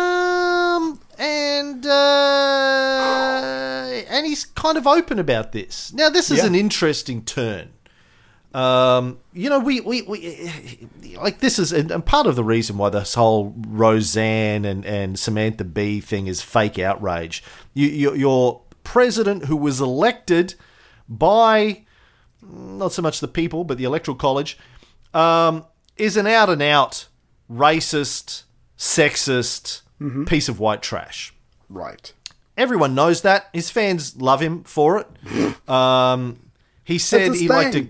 [1.19, 1.91] and uh,
[4.09, 5.93] and he's kind of open about this.
[5.93, 6.47] Now, this is Yeah.
[6.47, 7.71] an interesting turn.
[8.55, 10.89] Um, you know, we, we, we
[11.21, 15.19] like this is and, and part of the reason why this whole Roseanne and, and
[15.19, 17.43] Samantha Bee thing is fake outrage.
[17.75, 20.55] You, you, your president who was elected
[21.07, 21.85] by
[22.43, 24.57] not so much the people, but the electoral college,
[25.13, 25.67] um,
[25.99, 27.09] is an out and out
[27.51, 28.45] racist,
[28.79, 29.83] sexist
[30.27, 31.33] piece of white trash.
[31.69, 32.13] right.
[32.59, 33.51] Everyone knows that.
[33.53, 35.07] His fans love him for it.
[35.69, 36.39] Um,
[36.85, 37.89] he said he liked to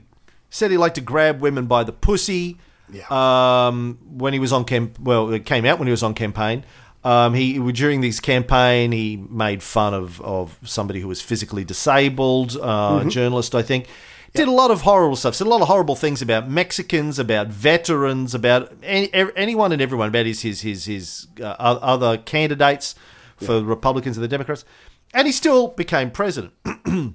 [0.49, 2.57] said he liked to grab women by the pussy.
[2.91, 3.05] Yeah.
[3.11, 6.65] Um, when he was on camp, well, it came out when he was on campaign.
[7.05, 12.57] Um, he during this campaign he made fun of, of somebody who was physically disabled,
[12.57, 13.09] uh, Mm-hmm.
[13.09, 13.89] a journalist, I think.
[14.37, 15.35] Did a lot of horrible stuff.
[15.35, 20.09] Said a lot of horrible things about Mexicans, about veterans, about any, anyone and everyone,
[20.09, 22.95] about his his his, his uh, other candidates
[23.37, 24.65] for Republicans and the Democrats,
[25.13, 26.53] and he still became president.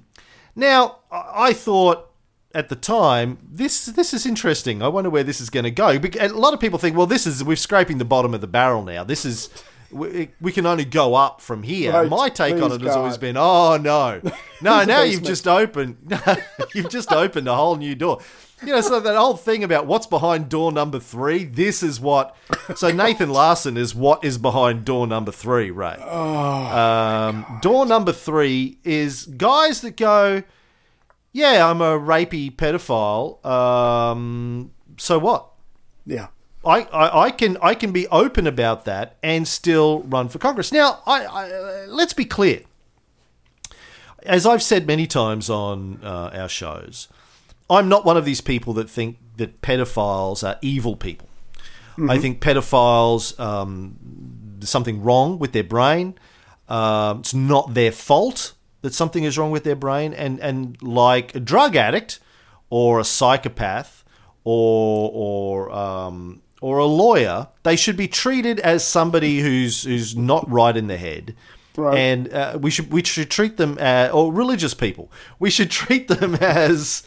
[0.56, 2.10] now, I thought
[2.54, 4.82] at the time this this is interesting.
[4.82, 5.88] I wonder where this is going to go.
[5.88, 8.82] A lot of people think, well, this is we're scraping the bottom of the barrel
[8.82, 9.04] now.
[9.04, 9.48] This is
[9.92, 11.92] we, we can only go up from here.
[11.92, 12.08] Right.
[12.08, 14.20] My take on it has always been, oh no,
[14.62, 14.84] no.
[14.84, 15.96] Now you've just opened,
[16.74, 18.20] you've just opened a whole new door.
[18.64, 21.44] You know, so that whole thing about what's behind door number three.
[21.44, 22.36] This is what.
[22.76, 25.96] So Nathan Larson is what is behind door number three, Ray.
[25.96, 30.44] um, door number three is guys that go,
[31.32, 33.44] yeah, I'm a rapey pedophile.
[33.44, 35.48] Um, so what?
[36.06, 36.28] Yeah.
[36.64, 40.70] I, I, I can I can be open about that and still run for Congress.
[40.72, 42.60] Now, I, I let's be clear.
[44.24, 47.08] As I've said many times on uh, our shows,
[47.68, 51.28] I'm not one of these people that think that pedophiles are evil people.
[52.08, 53.98] I think pedophiles um,
[54.58, 56.14] there's something wrong with their brain.
[56.68, 61.34] Um, it's not their fault that something is wrong with their brain, and and like
[61.34, 62.20] a drug addict
[62.70, 64.04] or a psychopath
[64.44, 70.48] or or um, or a lawyer, they should be treated as somebody who's who's not
[70.50, 71.34] right in the head.
[71.76, 71.98] Right.
[71.98, 75.10] And uh, we should we should treat them as, or religious people.
[75.38, 77.02] We should treat them as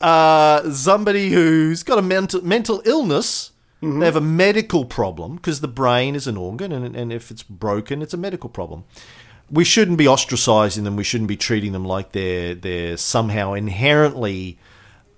[0.00, 3.52] uh, somebody who's got a mental mental illness.
[3.82, 7.44] They have a medical problem because the brain is an organ, and, and if it's
[7.44, 8.84] broken, it's a medical problem.
[9.48, 10.96] We shouldn't be ostracizing them.
[10.96, 14.58] We shouldn't be treating them like they're they're somehow inherently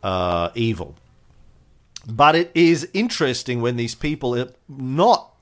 [0.02, 0.96] uh, evil.
[2.08, 5.34] But it is interesting when these people uh, not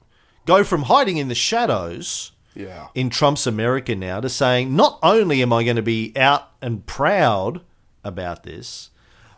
[0.47, 2.89] go from hiding in the shadows Yeah.
[2.95, 6.85] in Trump's America now to saying not only am I going to be out and
[6.85, 7.61] proud
[8.03, 8.91] about this,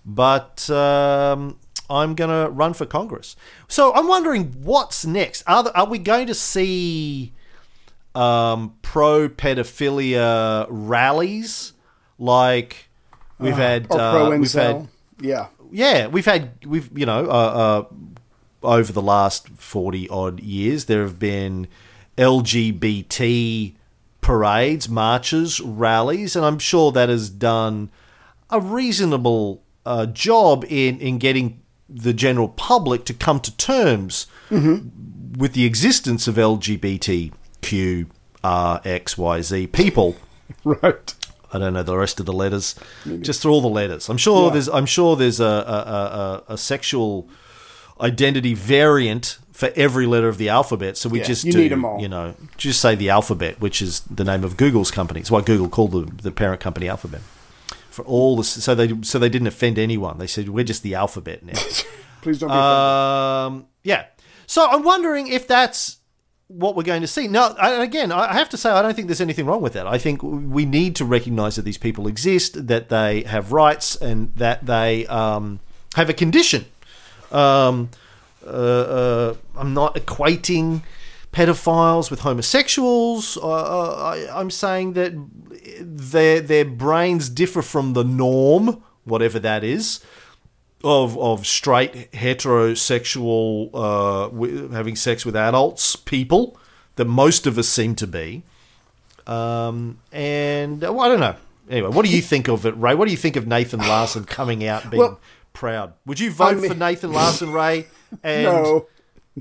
[0.06, 1.58] but um,
[1.90, 3.36] I'm going to run for Congress.
[3.68, 5.42] So I'm wondering what's next.
[5.46, 7.32] Are, the, are we going to see
[8.14, 11.72] um, pro pedophilia rallies
[12.18, 12.88] like
[13.38, 13.86] we've had?
[13.90, 14.88] Or uh, pro we've had.
[15.20, 15.48] Yeah.
[15.70, 17.86] Yeah, we've had we've you know uh,
[18.62, 21.68] uh, over the last forty odd years there have been
[22.16, 23.74] LGBT
[24.20, 27.90] parades, marches, rallies, and I'm sure that has done
[28.50, 34.26] a reasonable uh, job in in getting the general public to come to terms
[35.38, 38.06] with the existence of LGBTQ
[38.44, 40.16] R X Y Z people.
[40.64, 41.14] Right.
[41.52, 42.74] I don't know the rest of the letters.
[43.20, 44.08] Just through all the letters.
[44.08, 44.52] I'm sure Yeah.
[44.52, 44.68] there's.
[44.68, 47.28] I'm sure there's a a, a, a sexual
[48.00, 50.96] identity variant for every letter of the alphabet.
[50.96, 52.00] So we Yeah, just you do, them all.
[52.00, 55.20] You know, just say the alphabet, which is the name of Google's company.
[55.20, 57.20] It's why Google called the, the parent company Alphabet.
[57.90, 60.18] For all the so they so they didn't offend anyone.
[60.18, 61.54] They said we're just the alphabet now.
[62.22, 62.54] Please don't be.
[62.54, 64.04] Um, yeah.
[64.46, 65.97] So I'm wondering if that's
[66.48, 67.28] what we're going to see.
[67.28, 69.86] Now, again, I have to say, I don't think there's anything wrong with that.
[69.86, 74.34] I think we need to recognize that these people exist, that they have rights, and
[74.36, 75.60] that they um,
[75.94, 76.64] have a condition.
[77.30, 77.90] Um,
[78.46, 80.82] uh, uh, I'm not equating
[81.32, 83.36] pedophiles with homosexuals.
[83.36, 85.12] Uh, uh, I, I'm saying that
[85.80, 90.00] their their brains differ from the norm, whatever that is
[90.84, 96.58] of of straight heterosexual uh, w- having sex with adults people
[96.96, 98.42] that most of us seem to be.
[99.26, 101.36] Um, and uh, well, I don't know.
[101.70, 102.94] Anyway, what do you think of it, Ray?
[102.94, 105.20] What do you think of Nathan Larson coming out being Well,
[105.52, 105.92] proud?
[106.06, 107.86] Would you vote I mean- for Nathan Larson, Ray?
[108.22, 108.86] And No.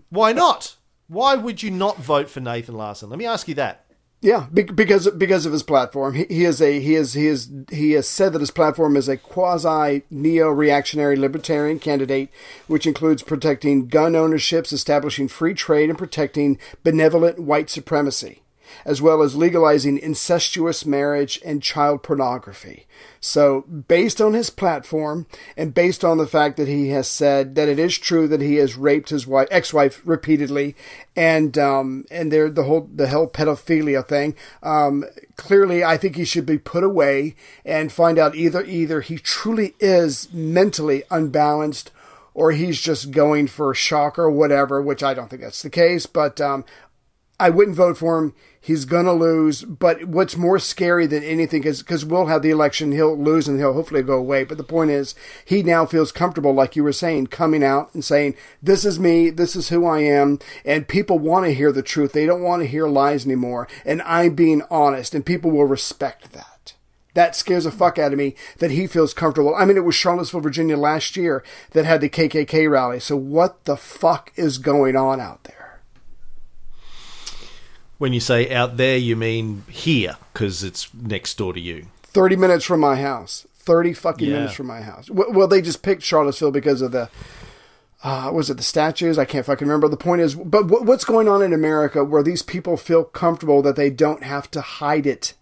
[0.10, 0.76] why not?
[1.08, 3.10] Why would you not vote for Nathan Larson?
[3.10, 3.86] Let me ask you that.
[4.20, 7.92] Yeah, because because of his platform, he, he is a he is he is he
[7.92, 12.30] has said that his platform is a quasi neo reactionary libertarian candidate,
[12.66, 18.42] which includes protecting gun ownerships, establishing free trade, and protecting benevolent white supremacy,
[18.88, 22.88] as well as legalizing incestuous marriage and child pornography.
[23.20, 25.28] So, based on his platform
[25.58, 28.56] and based on the fact that he has said that it is true that he
[28.56, 30.74] has raped his wife, ex-wife repeatedly,
[31.18, 35.04] and um, and there the whole the whole pedophilia thing, um,
[35.36, 37.36] clearly I think he should be put away
[37.66, 41.92] and find out either either he truly is mentally unbalanced
[42.38, 46.06] or he's just going for shock or whatever, which I don't think that's the case,
[46.06, 46.66] but um,
[47.40, 48.34] I wouldn't vote for him.
[48.60, 49.64] He's gonna lose.
[49.64, 53.60] But what's more scary than anything is because we'll have the election, he'll lose and
[53.60, 54.44] he'll hopefully go away.
[54.44, 55.14] But the point is,
[55.46, 59.30] he now feels comfortable, like you were saying, coming out and saying, "This is me.
[59.30, 62.14] This is who I am." And people want to hear the truth.
[62.14, 63.68] They don't want to hear lies anymore.
[63.86, 66.74] And I'm being honest, and people will respect that.
[67.14, 69.56] That scares the fuck out of me that he feels comfortable.
[69.56, 73.00] I mean, it was Charlottesville, Virginia last year that had the KKK rally.
[73.00, 75.67] So what the fuck is going on out there?
[77.98, 81.88] When you say out there, you mean here because it's next door to you.
[82.04, 83.48] 30 minutes from my house.
[83.60, 84.36] 30 fucking Yeah.
[84.36, 85.10] minutes from my house.
[85.10, 87.10] Well, they just picked Charlottesville because of the,
[88.04, 89.18] uh, was it the statues?
[89.18, 89.88] I can't fucking remember.
[89.90, 93.62] The point is, but wh- what's going on in America where these people feel comfortable
[93.64, 95.34] that they don't have to hide it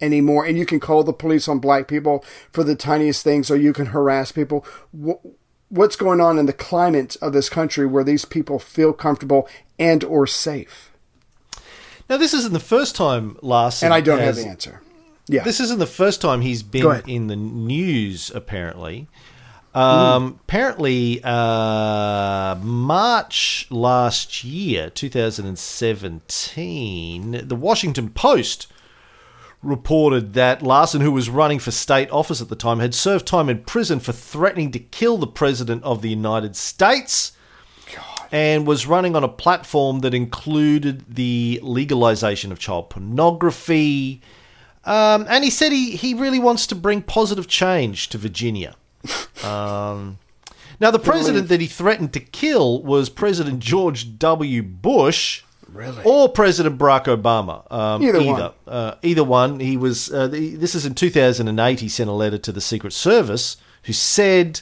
[0.00, 0.46] anymore?
[0.46, 3.72] And you can call the police on black people for the tiniest things or you
[3.72, 4.64] can harass people.
[4.96, 5.24] Wh-
[5.68, 9.48] What's going on in the climate of this country where these people feel comfortable
[9.80, 10.92] and or safe?
[12.08, 14.80] Now, this isn't the first time Larson And I don't have the answer.
[15.28, 15.42] Yeah.
[15.42, 19.08] This isn't the first time he's been in the news, apparently.
[19.74, 28.68] Um, Apparently, uh, March last year, 2017, the Washington Post
[29.62, 33.50] reported that Larson, who was running for state office at the time, had served time
[33.50, 37.32] in prison for threatening to kill the President of the United States
[38.32, 44.20] and was running on a platform that included the legalization of child pornography.
[44.84, 48.76] Um, and he said he, he really wants to bring positive change to Virginia.
[49.44, 50.18] Um,
[50.80, 54.62] now, the president that he threatened to kill was President George W.
[54.62, 55.42] Bush.
[55.72, 56.02] Really?
[56.04, 57.70] Or President Barack Obama.
[57.72, 58.52] Um, Either either one.
[58.66, 59.60] Uh, either one.
[59.60, 60.12] He was.
[60.12, 61.80] Uh, the, this is in 2008.
[61.80, 64.60] He sent a letter to the Secret Service, who said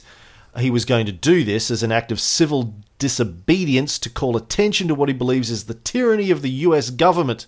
[0.57, 4.87] he was going to do this as an act of civil disobedience to call attention
[4.87, 6.89] to what he believes is the tyranny of the U.S.
[6.89, 7.47] government.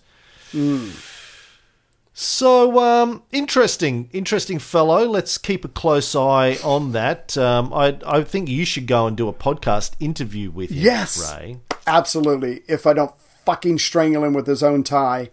[2.14, 5.06] So um, interesting, interesting fellow.
[5.08, 7.38] Let's keep a close eye on that.
[7.38, 11.32] Um, I I think you should go and do a podcast interview with him, Yes.
[11.36, 11.58] Ray.
[11.86, 12.64] Absolutely.
[12.68, 13.14] If I don't
[13.46, 15.30] fucking strangle him with his own tie,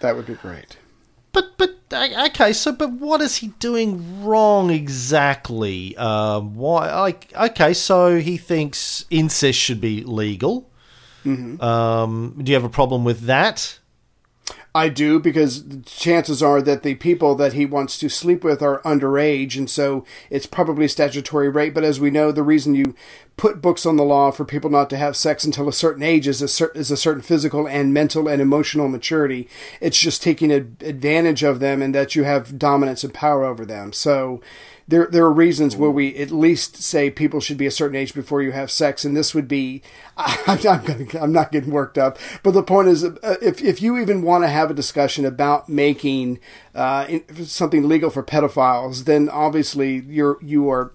[0.00, 0.78] that would be great.
[1.34, 5.94] But but okay, so but what is he doing wrong exactly?
[5.96, 6.98] Um, why?
[6.98, 10.70] Like okay, so he thinks incest should be legal.
[11.60, 13.78] Um, do you have a problem with that?
[14.76, 18.82] I do because chances are that the people that he wants to sleep with are
[18.82, 21.74] underage, and so it's probably statutory rape.
[21.74, 22.96] But as we know, the reason you
[23.36, 26.26] put books on the law for people not to have sex until a certain age
[26.26, 29.48] is a, cer- is a certain physical and mental and emotional maturity.
[29.80, 33.64] It's just taking ad- advantage of them and that you have dominance and power over
[33.64, 33.92] them.
[33.92, 34.40] So
[34.86, 38.14] there there are reasons where we at least say people should be a certain age
[38.14, 39.82] before you have sex, and this would be.
[40.16, 43.80] I'm not gonna, I'm not getting worked up, but the point is, uh, if if
[43.80, 46.38] you even want to have a discussion about making
[46.74, 47.06] uh,
[47.44, 50.92] something legal for pedophiles, then obviously you're you are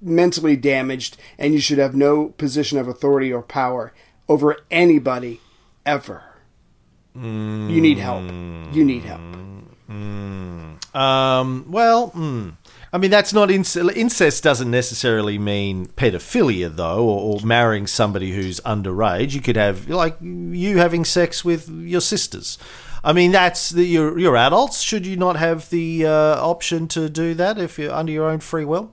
[0.00, 3.92] mentally damaged, and you should have no position of authority or power
[4.28, 5.40] over anybody
[5.84, 6.24] ever.
[7.14, 8.22] You need help.
[8.74, 9.20] You need help.
[10.94, 12.54] Um, well, mm,
[12.92, 14.44] I mean, that's not inc- incest.
[14.44, 19.32] Doesn't necessarily mean pedophilia, though, or, or marrying somebody who's underage.
[19.32, 22.58] You could have like you having sex with your sisters.
[23.04, 24.82] I mean, that's the, you're, you're adults.
[24.82, 28.40] Should you not have the uh, option to do that if you're under your own
[28.40, 28.92] free will?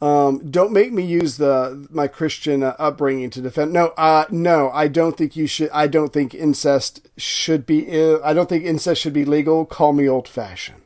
[0.00, 3.72] Um, don't make me use the my Christian uh, upbringing to defend.
[3.72, 5.68] No, uh, no, I don't think you should.
[5.70, 8.00] I don't think incest should be.
[8.00, 9.66] Uh, I don't think incest should be legal.
[9.66, 10.80] Call me old fashioned.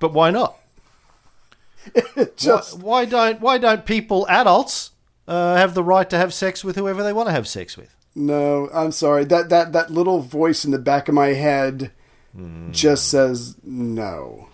[0.00, 0.56] But why not?
[2.36, 4.90] Just why, why don't why don't people adults
[5.28, 7.94] uh, have the right to have sex with whoever they want to have sex with?
[8.14, 8.68] no.
[8.72, 9.24] I'm sorry.
[9.24, 11.90] That that that little voice in the back of my head
[12.70, 14.48] just says no.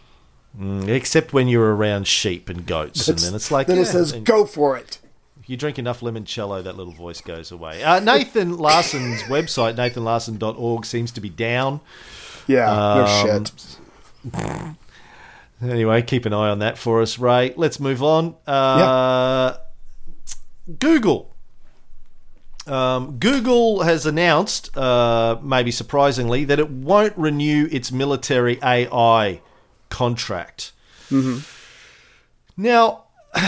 [0.58, 3.86] Mm, Except when you're around sheep and goats, and then it's like then yeah, it
[3.86, 4.98] says go for it.
[5.40, 7.82] if you drink enough limoncello, that little voice goes away.
[7.84, 11.80] Uh, Nathan Larson's website, nathanlarson.org, seems to be down.
[12.48, 13.76] Yeah, no Um, shit.
[15.62, 17.52] Anyway, keep an eye on that for us, Ray.
[17.56, 18.34] Let's move on.
[18.46, 19.56] Uh,
[20.78, 21.34] Google.
[22.66, 29.40] Um, Google has announced, uh, maybe surprisingly, that it won't renew its military AI
[29.88, 30.72] contract.
[32.56, 33.04] Now,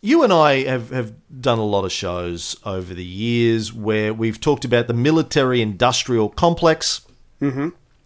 [0.00, 4.40] you and I have, have done a lot of shows over the years where we've
[4.40, 7.06] talked about the military industrial complex.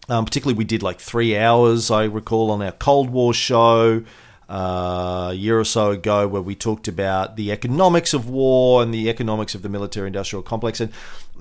[0.09, 4.03] Um, particularly, we did like three hours, I recall, on our Cold War show
[4.49, 8.93] uh, a year or so ago, where we talked about the economics of war and
[8.93, 10.91] the economics of the military industrial complex, and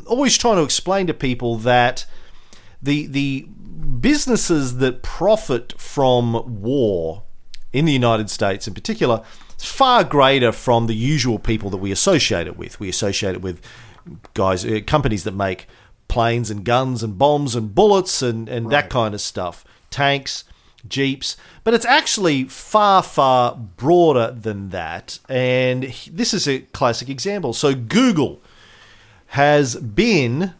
[0.07, 2.07] always trying to explain to people that
[2.81, 3.49] the the
[4.01, 7.25] businesses that profit from war
[7.73, 9.23] in the United States, in particular,
[9.59, 12.79] is far greater from the usual people that we associate it with.
[12.79, 13.61] We associate it with
[14.35, 15.67] guys, uh, companies that make
[16.13, 20.45] planes and guns and bombs and bullets and, and that kind of stuff, tanks,
[20.87, 21.39] jeeps.
[21.65, 25.19] But it's actually far, far broader than that.
[25.31, 27.55] And this is a classic example.
[27.55, 28.43] So Google
[29.29, 30.53] has been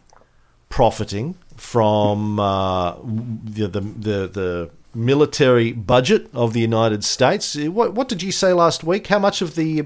[0.69, 7.55] profiting from uh, the, the the the military budget of the United States.
[7.55, 9.05] What what did you say last week?
[9.05, 9.85] How much of the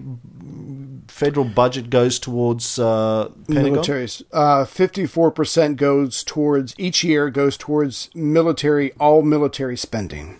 [1.18, 3.80] federal budget goes towards uh, Pentagon?
[3.80, 4.24] Militaries.
[4.32, 10.40] Uh, Fifty-four percent goes towards each year goes towards military, all military spending.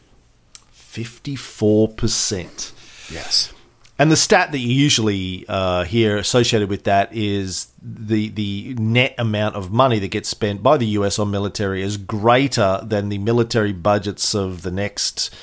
[0.70, 2.74] Fifty-four percent.
[3.12, 3.54] Yes.
[4.00, 9.16] And the stat that you usually uh, hear associated with that is the the net
[9.18, 13.18] amount of money that gets spent by the US on military is greater than the
[13.18, 15.34] military budgets of the next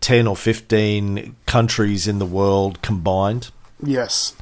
[0.00, 3.50] ten or fifteen countries in the world combined.
[3.82, 4.34] Yes.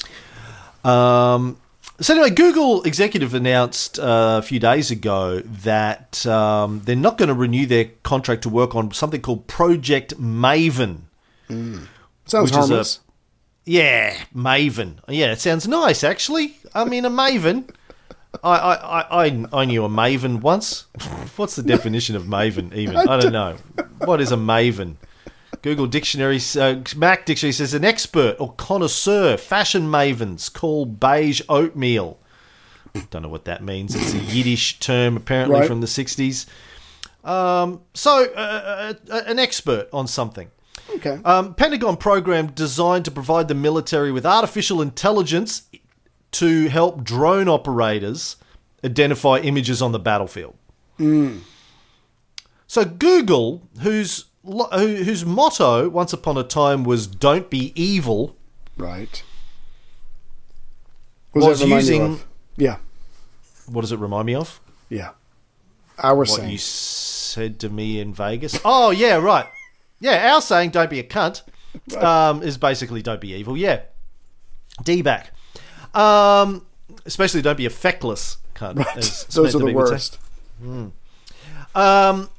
[0.87, 1.59] Um,
[2.01, 7.29] so anyway, Google executive announced uh, a few days ago that um, they're not going
[7.29, 11.03] to renew their contract to work on something called Project Maven.
[11.49, 11.81] Sounds
[12.33, 13.01] Which is a- harmless.
[13.65, 14.99] Yeah, Maven.
[15.09, 16.57] Yeah, it sounds nice actually.
[16.75, 17.69] I mean, a Maven.
[18.45, 20.83] I, I, I, I- I knew a Maven once.
[21.37, 22.75] What's the definition of Maven?
[22.75, 23.57] Even I don't know.
[24.05, 24.97] What is a Maven?
[25.67, 32.19] Google Dictionary, uh, Mac Dictionary says an expert or connoisseur, fashion mavens call beige oatmeal.
[33.11, 33.93] Don't know what that means.
[33.97, 35.67] It's a Yiddish term apparently Right.
[35.67, 36.47] from the 60s.
[37.25, 40.53] Um, so, uh, uh, an expert on something.
[40.95, 41.19] Okay.
[41.25, 45.63] Um, Pentagon program designed to provide the military with artificial intelligence
[46.31, 48.37] to help drone operators
[48.85, 50.55] identify images on the battlefield.
[52.69, 58.37] So Google, whose lo- who- whose motto once upon a time was "Don't be evil,"
[58.77, 59.23] right.
[61.35, 62.21] was that remind you using-?
[62.57, 62.77] Yeah.
[63.67, 64.61] what does it remind me of?
[64.89, 65.11] Yeah.
[65.99, 66.51] Our What saying.
[66.51, 68.61] you said to me in Vegas?
[68.65, 69.47] Oh yeah, right.
[70.01, 71.43] Yeah, our saying "Don't be a cunt"
[71.97, 73.81] um, is basically "Don't be evil." Yeah,
[74.85, 75.33] D back.
[75.95, 76.67] Um,
[77.07, 79.93] especially "Don't be a feckless cunt." as Those are the Bee would say.
[79.93, 80.19] worst.
[81.75, 82.31] Um,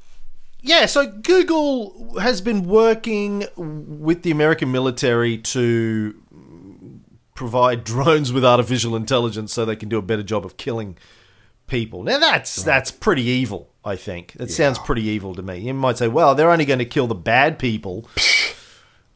[0.60, 6.20] yeah, so Google has been working with the American military to
[7.34, 10.96] provide drones with artificial intelligence so they can do a better job of killing
[11.66, 12.02] people.
[12.02, 13.70] Now that's that's pretty evil.
[13.84, 15.58] I think that sounds pretty evil to me.
[15.58, 18.08] You might say, well, they're only going to kill the bad people.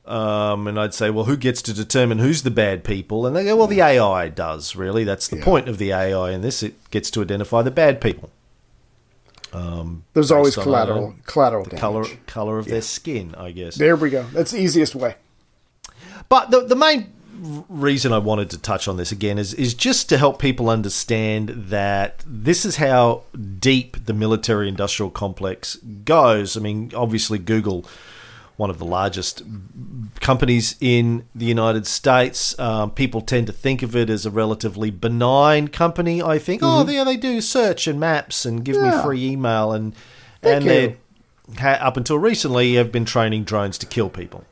[0.04, 3.26] Um, and I'd say, well, who gets to determine who's the bad people?
[3.26, 5.04] And they go, well, the AI does, really.
[5.04, 6.62] That's the point of the AI in this.
[6.62, 8.30] It gets to identify the bad people.
[9.52, 11.80] Um, There's always on, collateral collateral The damage.
[11.80, 13.76] color, color of their skin, I guess.
[13.76, 14.22] There we go.
[14.32, 15.16] That's the easiest way.
[16.28, 17.12] But the, the main
[17.68, 21.48] reason I wanted to touch on this again is, is just to help people understand
[21.48, 23.24] that this is how
[23.58, 26.56] deep the military industrial complex goes.
[26.56, 27.84] I mean, obviously, Google,
[28.56, 29.42] one of the largest
[30.20, 34.90] companies in the United States, um, people tend to think of it as a relatively
[34.90, 36.22] benign company.
[36.22, 39.72] I think, oh, yeah, they do search and maps and give me free email.
[39.72, 39.94] And,
[40.42, 40.96] Thank and they,
[41.58, 44.44] ha- up until recently, have been training drones to kill people.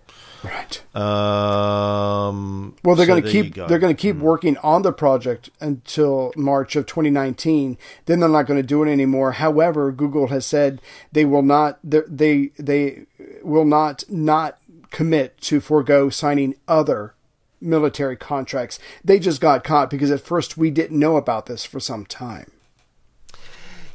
[0.43, 0.97] Right.
[0.97, 3.67] Um, Well, they're so going to keep go.
[3.67, 7.77] they're going to keep working on the project until March of 2019.
[8.07, 9.33] Then they're not going to do it anymore.
[9.33, 10.81] However, Google has said
[11.13, 13.05] they will not they, they
[13.43, 14.59] will not not
[14.91, 17.15] commit to forego signing other
[17.61, 18.79] military contracts.
[19.05, 22.51] They just got caught because at first we didn't know about this for some time.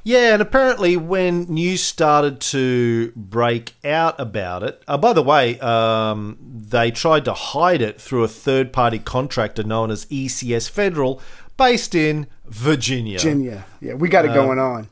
[0.08, 5.60] Yeah, and apparently when news started to break out about it, uh, by the way,
[5.62, 11.20] um, they tried to hide it through a third-party contractor known as ECS Federal,
[11.58, 13.18] based in Virginia.
[13.18, 14.90] Virginia, yeah, we got it going on.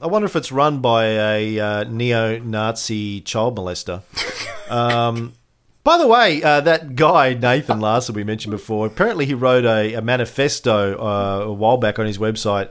[0.00, 4.02] I wonder if it's run by a uh, neo-Nazi child molester.
[4.70, 5.34] Um,
[5.84, 9.92] by the way, uh, that guy Nathan Larson we mentioned before, apparently he wrote a,
[9.92, 12.70] a manifesto uh, a while back on his website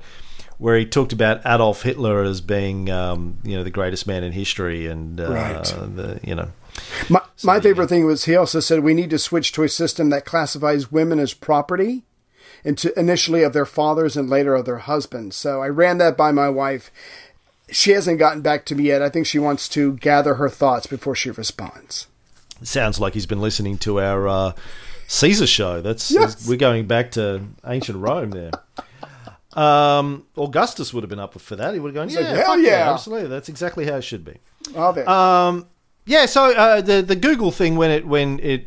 [0.57, 4.31] where he talked about Adolf Hitler as being, um, you know, the greatest man in
[4.31, 5.63] history, and uh, Right.
[5.63, 6.51] the, you know,
[7.09, 10.09] My, my favorite thing was he also said we need to switch to a system
[10.09, 12.05] that classifies women as property,
[12.63, 15.35] into initially of their fathers and later of their husbands.
[15.35, 16.91] So I ran that by my wife.
[17.69, 19.01] She hasn't gotten back to me yet.
[19.01, 22.07] I think she wants to gather her thoughts before she responds.
[22.61, 24.51] sounds like he's been listening to our uh,
[25.07, 25.81] Caesar show.
[25.81, 26.47] That's Yes.
[26.47, 28.51] we're going back to ancient Rome there.
[29.53, 31.73] Um, Augustus would have been up for that.
[31.73, 33.29] He would have gone, yeah, like, hell fuck yeah." absolutely.
[33.29, 34.37] That's exactly how it should be.
[34.75, 35.07] Oh, there.
[35.07, 35.67] Um,
[36.05, 36.25] yeah.
[36.25, 38.65] So uh, the the Google thing when it when it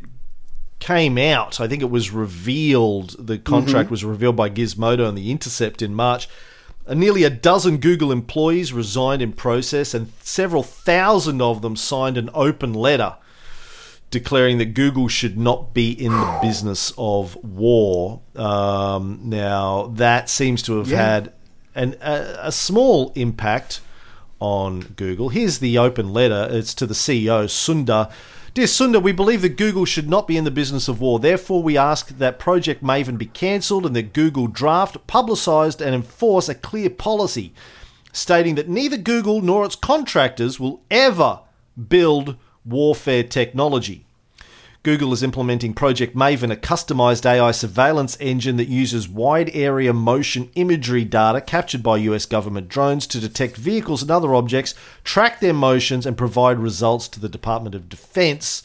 [0.79, 3.15] came out, I think it was revealed.
[3.27, 6.29] The contract was revealed by Gizmodo and the Intercept in March.
[6.87, 12.17] Uh, nearly a dozen Google employees resigned in process, and several thousand of them signed
[12.17, 13.15] an open letter
[14.09, 18.21] declaring that Google should not be in the business of war.
[18.35, 20.97] Um, now, that seems to have Yeah.
[20.97, 21.33] had
[21.75, 23.81] an, a, a small impact
[24.39, 25.29] on Google.
[25.29, 26.47] Here's the open letter.
[26.51, 28.09] It's to the CEO, Sundar.
[28.57, 31.19] Dear Sundar, we believe that Google should not be in the business of war.
[31.19, 36.49] Therefore, we ask that Project Maven be cancelled and that Google draft, publicise, and enforce
[36.49, 37.53] a clear policy
[38.11, 41.41] stating that neither Google nor its contractors will ever
[41.87, 42.35] build
[42.65, 44.06] warfare technology.
[44.87, 50.49] Google is implementing Project Maven, a customized AI surveillance engine that uses wide area motion
[50.55, 55.53] imagery data captured by US government drones to detect vehicles and other objects, track their
[55.53, 58.63] motions, and provide results to the Department of Defense.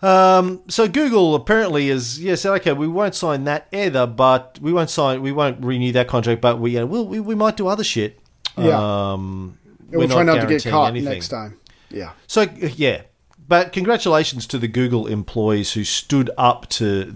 [0.00, 4.72] Um, so Google apparently is yeah said okay we won't sign that either, but we
[4.72, 7.66] won't sign we won't renew that contract, but we uh, we'll, we we might do
[7.66, 8.20] other shit.
[8.56, 9.14] Yeah.
[9.14, 9.58] Um,
[9.90, 11.10] we'll try not to get caught anything.
[11.10, 11.58] next time.
[11.90, 12.12] Yeah.
[12.28, 13.02] So yeah,
[13.48, 17.14] but congratulations to the Google employees who stood up to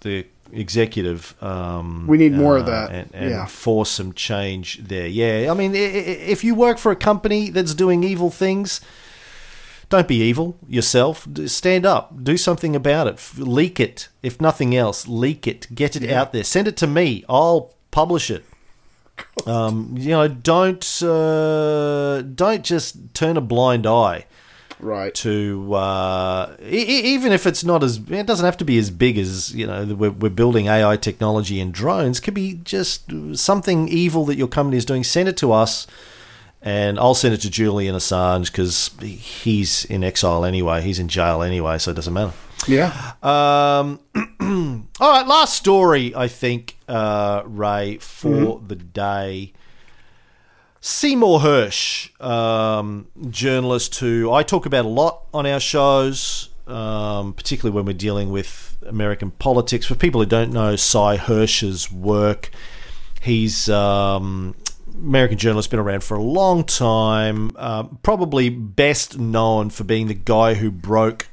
[0.00, 1.34] the executive.
[1.42, 2.90] Um, We need more of that.
[2.90, 3.46] and, and Yeah.
[3.46, 5.06] force some change there.
[5.08, 8.80] Yeah, I mean, if you work for a company that's doing evil things.
[9.88, 11.28] Don't be evil yourself.
[11.46, 12.24] Stand up.
[12.24, 13.20] Do something about it.
[13.38, 14.08] Leak it.
[14.20, 15.68] If nothing else, leak it.
[15.72, 16.42] Get it out there.
[16.42, 17.24] Send it to me.
[17.28, 18.44] I'll publish it.
[19.46, 24.26] Um, you know, don't uh, don't just turn a blind eye
[24.78, 25.14] Right.
[25.16, 29.16] to uh, e- even if it's not as it doesn't have to be as big
[29.18, 32.20] as you know we're, we're building AI technology and drones.
[32.20, 35.02] Could be just something evil that your company is doing.
[35.02, 35.86] Send it to us,
[36.60, 40.82] and I'll send it to Julian Assange because he's in exile anyway.
[40.82, 42.32] He's in jail anyway, so it doesn't matter.
[42.66, 43.12] Yeah.
[43.22, 44.00] Um,
[45.00, 49.52] all right, last story, I think, uh, Ray, for the day.
[50.86, 57.74] Seymour Hersh, um, journalist who I talk about a lot on our shows, um, particularly
[57.74, 59.84] when we're dealing with American politics.
[59.84, 62.50] For people who don't know Sy Hersh's work,
[63.20, 64.54] he's um,
[64.94, 67.50] American journalist, been around for a long time.
[67.56, 71.26] Um, probably best known for being the guy who broke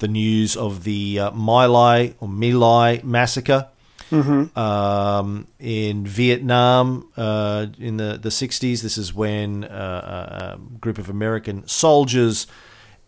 [0.00, 3.68] the news of the uh, My Lai or My Lai massacre
[4.12, 8.82] um, in Vietnam uh, in the, the 60s.
[8.82, 12.46] This is when uh, a group of American soldiers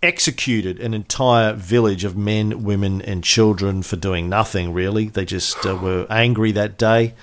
[0.03, 5.09] executed an entire village of men, women, and children for doing nothing, really.
[5.09, 7.15] They just uh, were angry that day,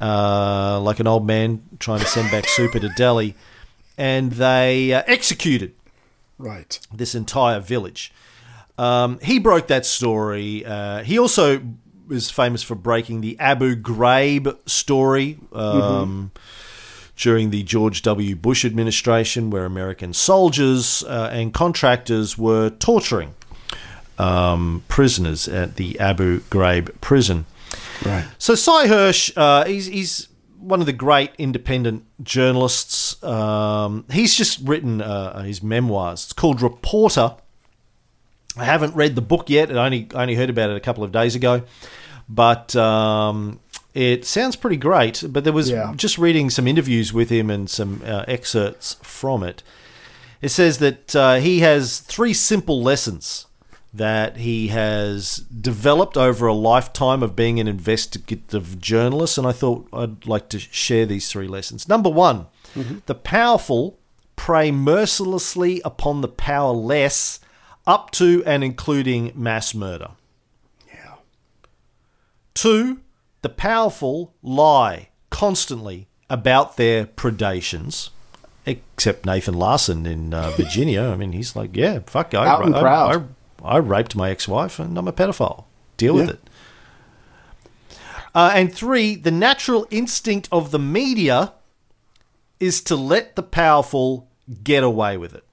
[0.00, 3.34] uh, like an old man trying to send back super to Delhi.
[3.98, 5.74] And they uh, executed
[6.38, 6.78] Right.
[6.92, 8.12] this entire village.
[8.78, 10.64] Um, he broke that story.
[10.64, 11.60] Uh, he also
[12.10, 16.32] was famous for breaking the Abu Ghraib story um,
[17.16, 18.36] during the George W.
[18.36, 23.34] Bush administration, where American soldiers uh, and contractors were torturing
[24.18, 27.46] um, prisoners at the Abu Ghraib prison.
[28.04, 28.26] Right.
[28.38, 33.22] So Sy Hersh, uh, he's, he's one of the great independent journalists.
[33.22, 36.24] Um, he's just written uh, his memoirs.
[36.24, 37.36] It's called Reporter.
[38.56, 39.70] I haven't read the book yet.
[39.70, 41.62] I only I only heard about it a couple of days ago,
[42.32, 43.58] but um,
[43.92, 45.24] it sounds pretty great.
[45.28, 45.92] But there was Yeah.
[45.96, 49.62] just reading some interviews with him and some uh, excerpts from it.
[50.40, 53.46] It says that uh, he has three simple lessons
[53.92, 59.88] that he has developed over a lifetime of being an investigative journalist, and I thought
[59.92, 61.88] I'd like to share these three lessons.
[61.88, 62.46] Number one,
[63.06, 63.98] the powerful
[64.36, 67.40] prey mercilessly upon the powerless,
[67.84, 70.10] up to and including mass murder.
[72.56, 72.62] Yeah.
[72.62, 73.00] Two,
[73.42, 78.10] the powerful lie constantly about their predations.
[78.66, 81.02] Except Nathan Larson in uh, Virginia.
[81.04, 83.34] I mean, he's like, yeah, fuck, I, Out and I- proud.
[83.62, 85.64] I, I raped my ex-wife and I'm a pedophile.
[85.96, 86.40] Deal with it.
[88.34, 91.52] Uh, and three, the natural instinct of the media
[92.60, 94.28] is to let the powerful
[94.62, 95.44] get away with it.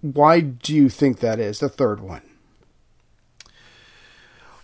[0.00, 1.60] Why do you think that is?
[1.60, 2.22] The third one.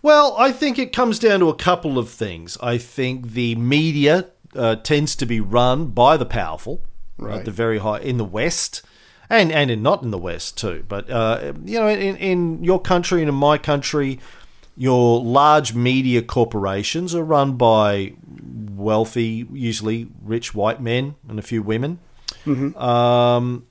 [0.04, 2.58] Well, I think it comes down to a couple of things.
[2.62, 6.82] I think the media uh, tends to be run by the powerful,
[7.16, 7.36] right.
[7.36, 7.44] Right.
[7.46, 8.82] the very high in the West,
[9.30, 10.84] and and in, not in the West too.
[10.86, 14.20] But uh, you know, in in your country and in my country,
[14.76, 18.12] your large media corporations are run by
[18.76, 21.98] wealthy, usually rich white men and a few women.
[22.76, 23.66] Um,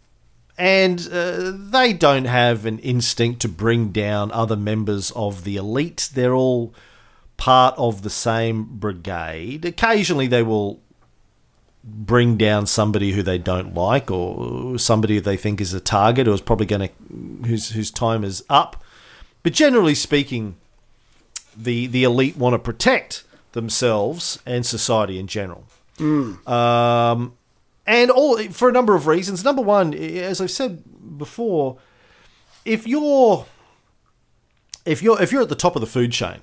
[0.57, 6.09] and uh, they don't have an instinct to bring down other members of the elite.
[6.13, 6.73] They're all
[7.37, 9.65] part of the same brigade.
[9.65, 10.79] Occasionally, they will
[11.83, 16.33] bring down somebody who they don't like or somebody they think is a target or
[16.33, 18.81] is probably going to whose whose time is up.
[19.41, 20.55] But generally speaking,
[21.57, 25.65] the the elite want to protect themselves and society in general.
[26.47, 27.33] Um,
[27.85, 29.43] and all for a number of reasons.
[29.43, 30.83] Number one, as I've said
[31.17, 31.77] before,
[32.65, 33.45] if you're
[34.85, 36.39] if you're if you're at the top of the food chain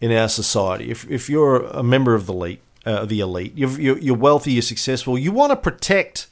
[0.00, 3.98] in our society, if if you're a member of the elite, uh, the elite, you're,
[3.98, 6.28] you're wealthy, you're successful, you want to protect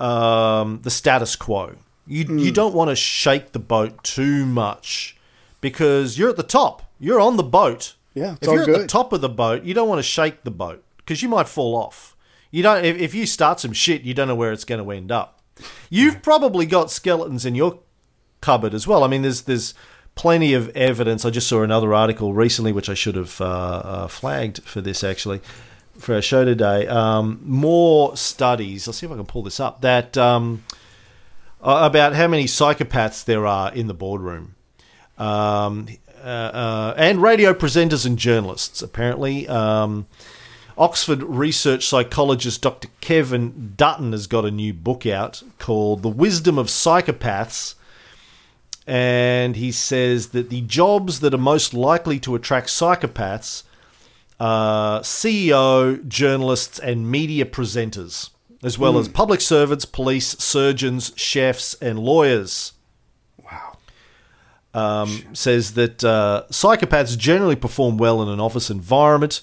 [0.00, 1.76] um, the status quo.
[2.06, 5.16] You you don't want to shake the boat too much
[5.60, 6.82] because you're at the top.
[7.00, 7.94] You're on the boat.
[8.12, 10.50] Yeah, if you're at the top of the boat, you don't want to shake the
[10.50, 12.13] boat because you might fall off.
[12.54, 12.84] You don't.
[12.84, 15.40] If, if you start some shit, you don't know where it's going to end up.
[15.90, 17.80] You've probably got skeletons in your
[18.40, 19.02] cupboard as well.
[19.02, 19.74] I mean, there's there's
[20.14, 21.24] plenty of evidence.
[21.24, 25.02] I just saw another article recently, which I should have uh, uh, flagged for this
[25.02, 25.40] actually
[25.98, 26.86] for our show today.
[26.86, 28.86] Um, more studies.
[28.86, 29.80] I'll see if I can pull this up.
[29.80, 30.62] That um,
[31.60, 34.54] about how many psychopaths there are in the boardroom.
[35.18, 35.88] Um,
[36.22, 39.48] uh, uh, and radio presenters and journalists, apparently.
[40.76, 42.88] Oxford research psychologist Dr.
[43.00, 47.74] Kevin Dutton has got a new book out called The Wisdom of Psychopaths.
[48.86, 53.62] And he says that the jobs that are most likely to attract psychopaths
[54.38, 58.30] are CEO, journalists, and media presenters,
[58.62, 62.72] as well as public servants, police, surgeons, chefs, and lawyers
[64.74, 69.40] um, says that uh, psychopaths generally perform well in an office environment.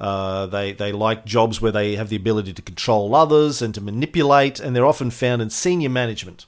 [0.00, 3.82] Uh, they they like jobs where they have the ability to control others and to
[3.82, 6.46] manipulate, and they're often found in senior management.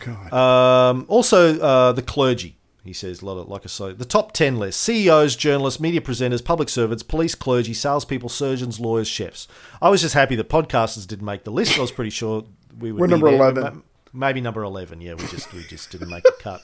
[0.00, 0.32] God.
[0.32, 2.56] Um, also, uh, the clergy.
[2.82, 6.00] He says a lot of like I say, the top ten list: CEOs, journalists, media
[6.00, 9.46] presenters, public servants, police, clergy, salespeople, surgeons, lawyers, chefs.
[9.80, 11.78] I was just happy that podcasters didn't make the list.
[11.78, 12.44] I was pretty sure
[12.78, 13.00] we would.
[13.02, 13.36] We're be number there.
[13.36, 13.82] 11.
[14.14, 15.00] Maybe number eleven.
[15.00, 16.62] Yeah, we just we just didn't make a cut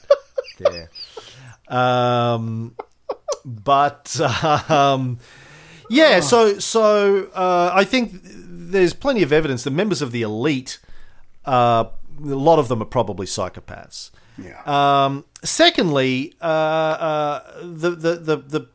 [0.57, 0.89] there.
[1.67, 2.75] Um,
[3.45, 4.19] but
[4.69, 5.19] um,
[5.89, 10.79] yeah, so so uh, I think there's plenty of evidence that members of the elite,
[11.45, 11.85] uh,
[12.19, 14.11] a lot of them are probably psychopaths.
[14.37, 14.61] Yeah.
[14.65, 18.67] Um, secondly, uh, uh, the, the the the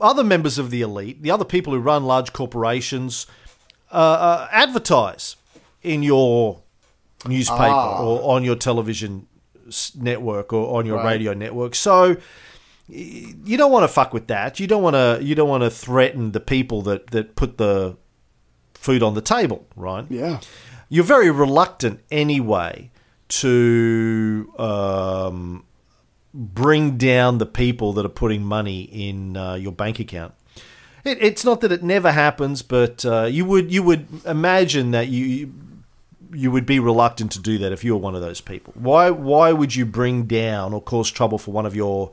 [0.00, 3.26] other members of the elite, the other people who run large corporations,
[3.92, 5.36] uh, uh, advertise
[5.82, 6.60] in your
[7.28, 8.02] newspaper Ah.
[8.02, 9.26] or on your television
[9.94, 11.12] network or on your Right.
[11.12, 11.74] radio network.
[11.74, 12.16] So
[12.90, 14.58] you don't want to fuck with that.
[14.60, 15.18] You don't want to.
[15.22, 17.96] You don't want to threaten the people that that put the
[18.74, 20.06] food on the table, right?
[20.08, 20.40] Yeah.
[20.88, 22.90] you're very reluctant anyway
[23.28, 25.64] to um,
[26.34, 30.34] bring down the people that are putting money in uh, your bank account.
[31.04, 35.08] It, it's not that it never happens, but uh, you would you would imagine that
[35.08, 35.52] you
[36.32, 38.72] you would be reluctant to do that if you were one of those people.
[38.76, 42.12] Why why would you bring down or cause trouble for one of your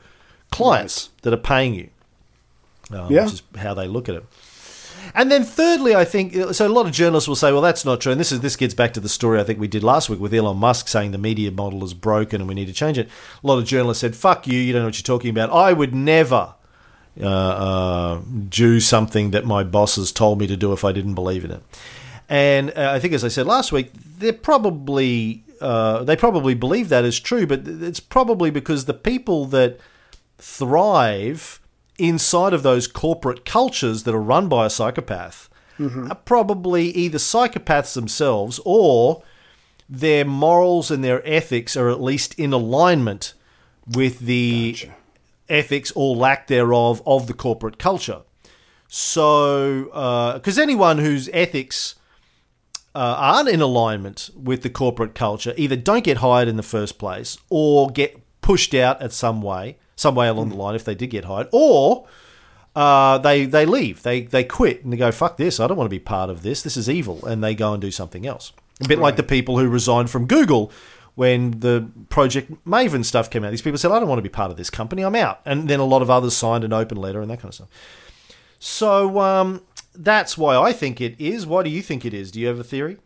[0.51, 1.89] clients that are paying you?
[2.91, 3.25] Um, Yeah.
[3.25, 4.25] Which is how they look at it.
[5.13, 6.67] And then thirdly, I think so.
[6.67, 8.73] A lot of journalists will say, "Well, that's not true." And this is this gets
[8.73, 11.17] back to the story I think we did last week with Elon Musk saying the
[11.17, 13.07] media model is broken and we need to change it.
[13.41, 14.59] A lot of journalists said, "Fuck you!
[14.59, 15.49] You don't know what you're talking about.
[15.51, 16.55] I would never
[17.21, 21.45] uh, uh, do something that my bosses told me to do if I didn't believe
[21.45, 21.63] in it."
[22.27, 26.89] And uh, I think, as I said last week, they're probably uh, they probably believe
[26.89, 29.79] that is true, but it's probably because the people that
[30.37, 31.59] thrive
[31.97, 35.49] inside of those corporate cultures that are run by a psychopath.
[36.09, 39.23] Are probably either psychopaths themselves or
[39.89, 43.33] their morals and their ethics are at least in alignment
[43.87, 44.89] with the
[45.49, 48.21] ethics or lack thereof of the corporate culture.
[48.87, 51.95] So, uh, because anyone whose ethics
[52.95, 56.97] uh, aren't in alignment with the corporate culture either don't get hired in the first
[56.97, 60.95] place or get pushed out at some way, some way along the line if they
[60.95, 62.07] did get hired, or
[62.77, 65.87] uh, they they leave, they they quit and they go fuck this, I don't want
[65.87, 68.53] to be part of this, this is evil, and they go and do something else.
[68.81, 70.71] A bit like the people who resigned from Google
[71.15, 73.49] when the Project Maven stuff came out.
[73.49, 75.67] These people said, I don't want to be part of this company, I'm out, and
[75.67, 77.69] then a lot of others signed an open letter and that kind of stuff.
[78.59, 79.63] So um,
[79.95, 81.47] that's why I think it is.
[81.47, 82.29] Why do you think it is?
[82.29, 82.97] Do you have a theory?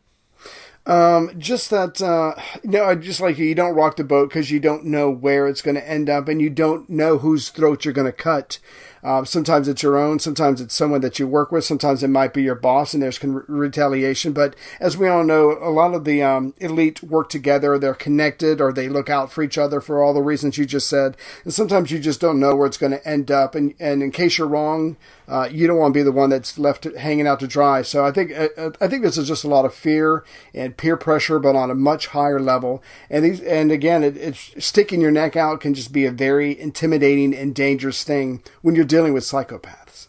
[1.38, 4.86] Just that uh no I just like you don't rock the boat because you don't
[4.86, 8.06] know where it's going to end up and you don't know whose throat you're going
[8.06, 8.60] to cut
[9.04, 12.34] uh, sometimes it's your own sometimes it's someone that you work with sometimes it might
[12.34, 16.06] be your boss and there's con- retaliation but as we all know a lot of
[16.06, 20.04] the um, elite work together they're connected or they look out for each other for
[20.04, 22.92] all the reasons you just said and sometimes you just don't know where it's going
[22.92, 24.98] to end up and, and in case you're wrong
[25.32, 27.82] uh, you don't want to be the one that's left hanging out to dry.
[27.82, 30.98] So I think uh, I think this is just a lot of fear and peer
[30.98, 32.84] pressure, but on a much higher level.
[33.10, 36.60] And these and again, it, it's sticking your neck out can just be a very
[36.60, 40.08] intimidating and dangerous thing when you're dealing with psychopaths.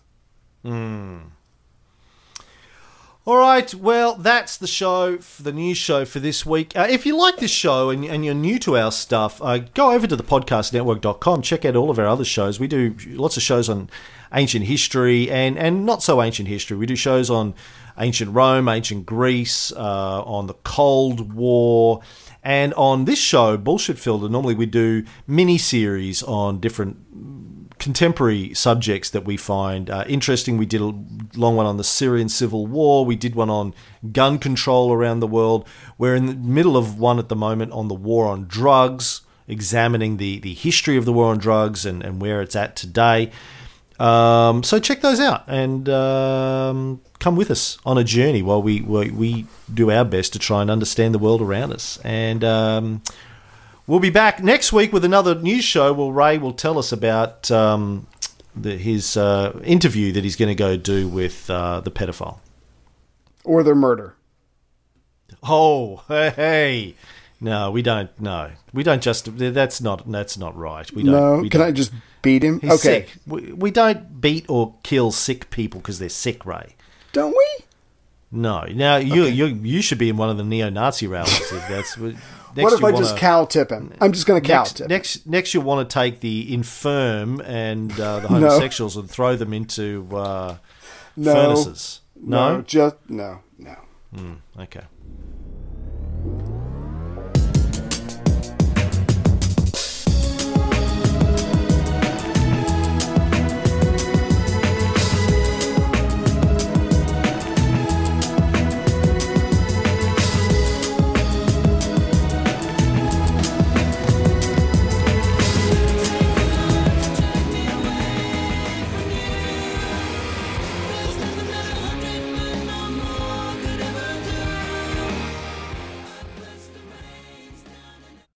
[3.25, 6.77] All right, well, that's the show, the news show for this week.
[6.77, 9.93] Uh, if you like this show and, and you're new to our stuff, uh, go
[9.93, 12.59] over to the podcastnetwork.com, check out all of our other shows.
[12.59, 13.89] We do lots of shows on
[14.35, 16.77] ancient history and, and not so ancient history.
[16.77, 17.55] We do shows on
[17.97, 22.01] ancient Rome, ancient Greece, uh, on the Cold War,
[22.43, 26.97] and on this show, Bullshit Filter, normally we do mini series on different
[27.83, 30.57] contemporary subjects that we find uh, interesting.
[30.57, 30.95] We did a
[31.35, 33.05] long one on the Syrian civil war.
[33.05, 33.75] We did one on
[34.13, 35.67] gun control around the world.
[35.99, 40.19] We're in the middle of one at the moment on the war on drugs, examining
[40.19, 43.33] the, the history of the war on drugs and, and where it's at today.
[43.99, 48.81] Um, so check those out and um, come with us on a journey while we,
[48.81, 51.99] we we do our best to try and understand the world around us.
[52.05, 53.03] And um,
[53.87, 55.93] We'll be back next week with another news show.
[55.93, 58.07] Well, Ray will tell us about um,
[58.55, 62.39] the, his uh, interview that he's going to go do with uh, the pedophile.
[63.45, 64.15] Or their murder.
[65.43, 66.95] Oh, hey,
[67.41, 68.09] no, we don't.
[68.21, 69.37] No, we don't just.
[69.37, 70.09] That's not.
[70.11, 70.91] That's not right.
[70.93, 71.13] We don't.
[71.13, 71.69] No, we can don't.
[71.69, 72.61] I just beat him?
[72.61, 72.79] He's okay.
[72.79, 73.17] sick.
[73.27, 76.77] We, we don't beat or kill sick people because they're sick, Ray.
[77.13, 77.65] Don't we?
[78.31, 78.65] No.
[78.67, 81.99] Now you you you should be in one of the neo-Nazi rallies if that's.
[82.55, 83.93] Next what if I wanna- just cow tip him?
[84.01, 84.89] I'm just going to cow next, tip.
[84.89, 89.53] next, next, you'll want to take the infirm and uh, the homosexuals and throw them
[89.53, 90.57] into uh,
[91.17, 91.33] No.
[91.35, 92.01] furnaces.
[92.17, 93.77] No, just no, no.
[94.61, 94.83] okay.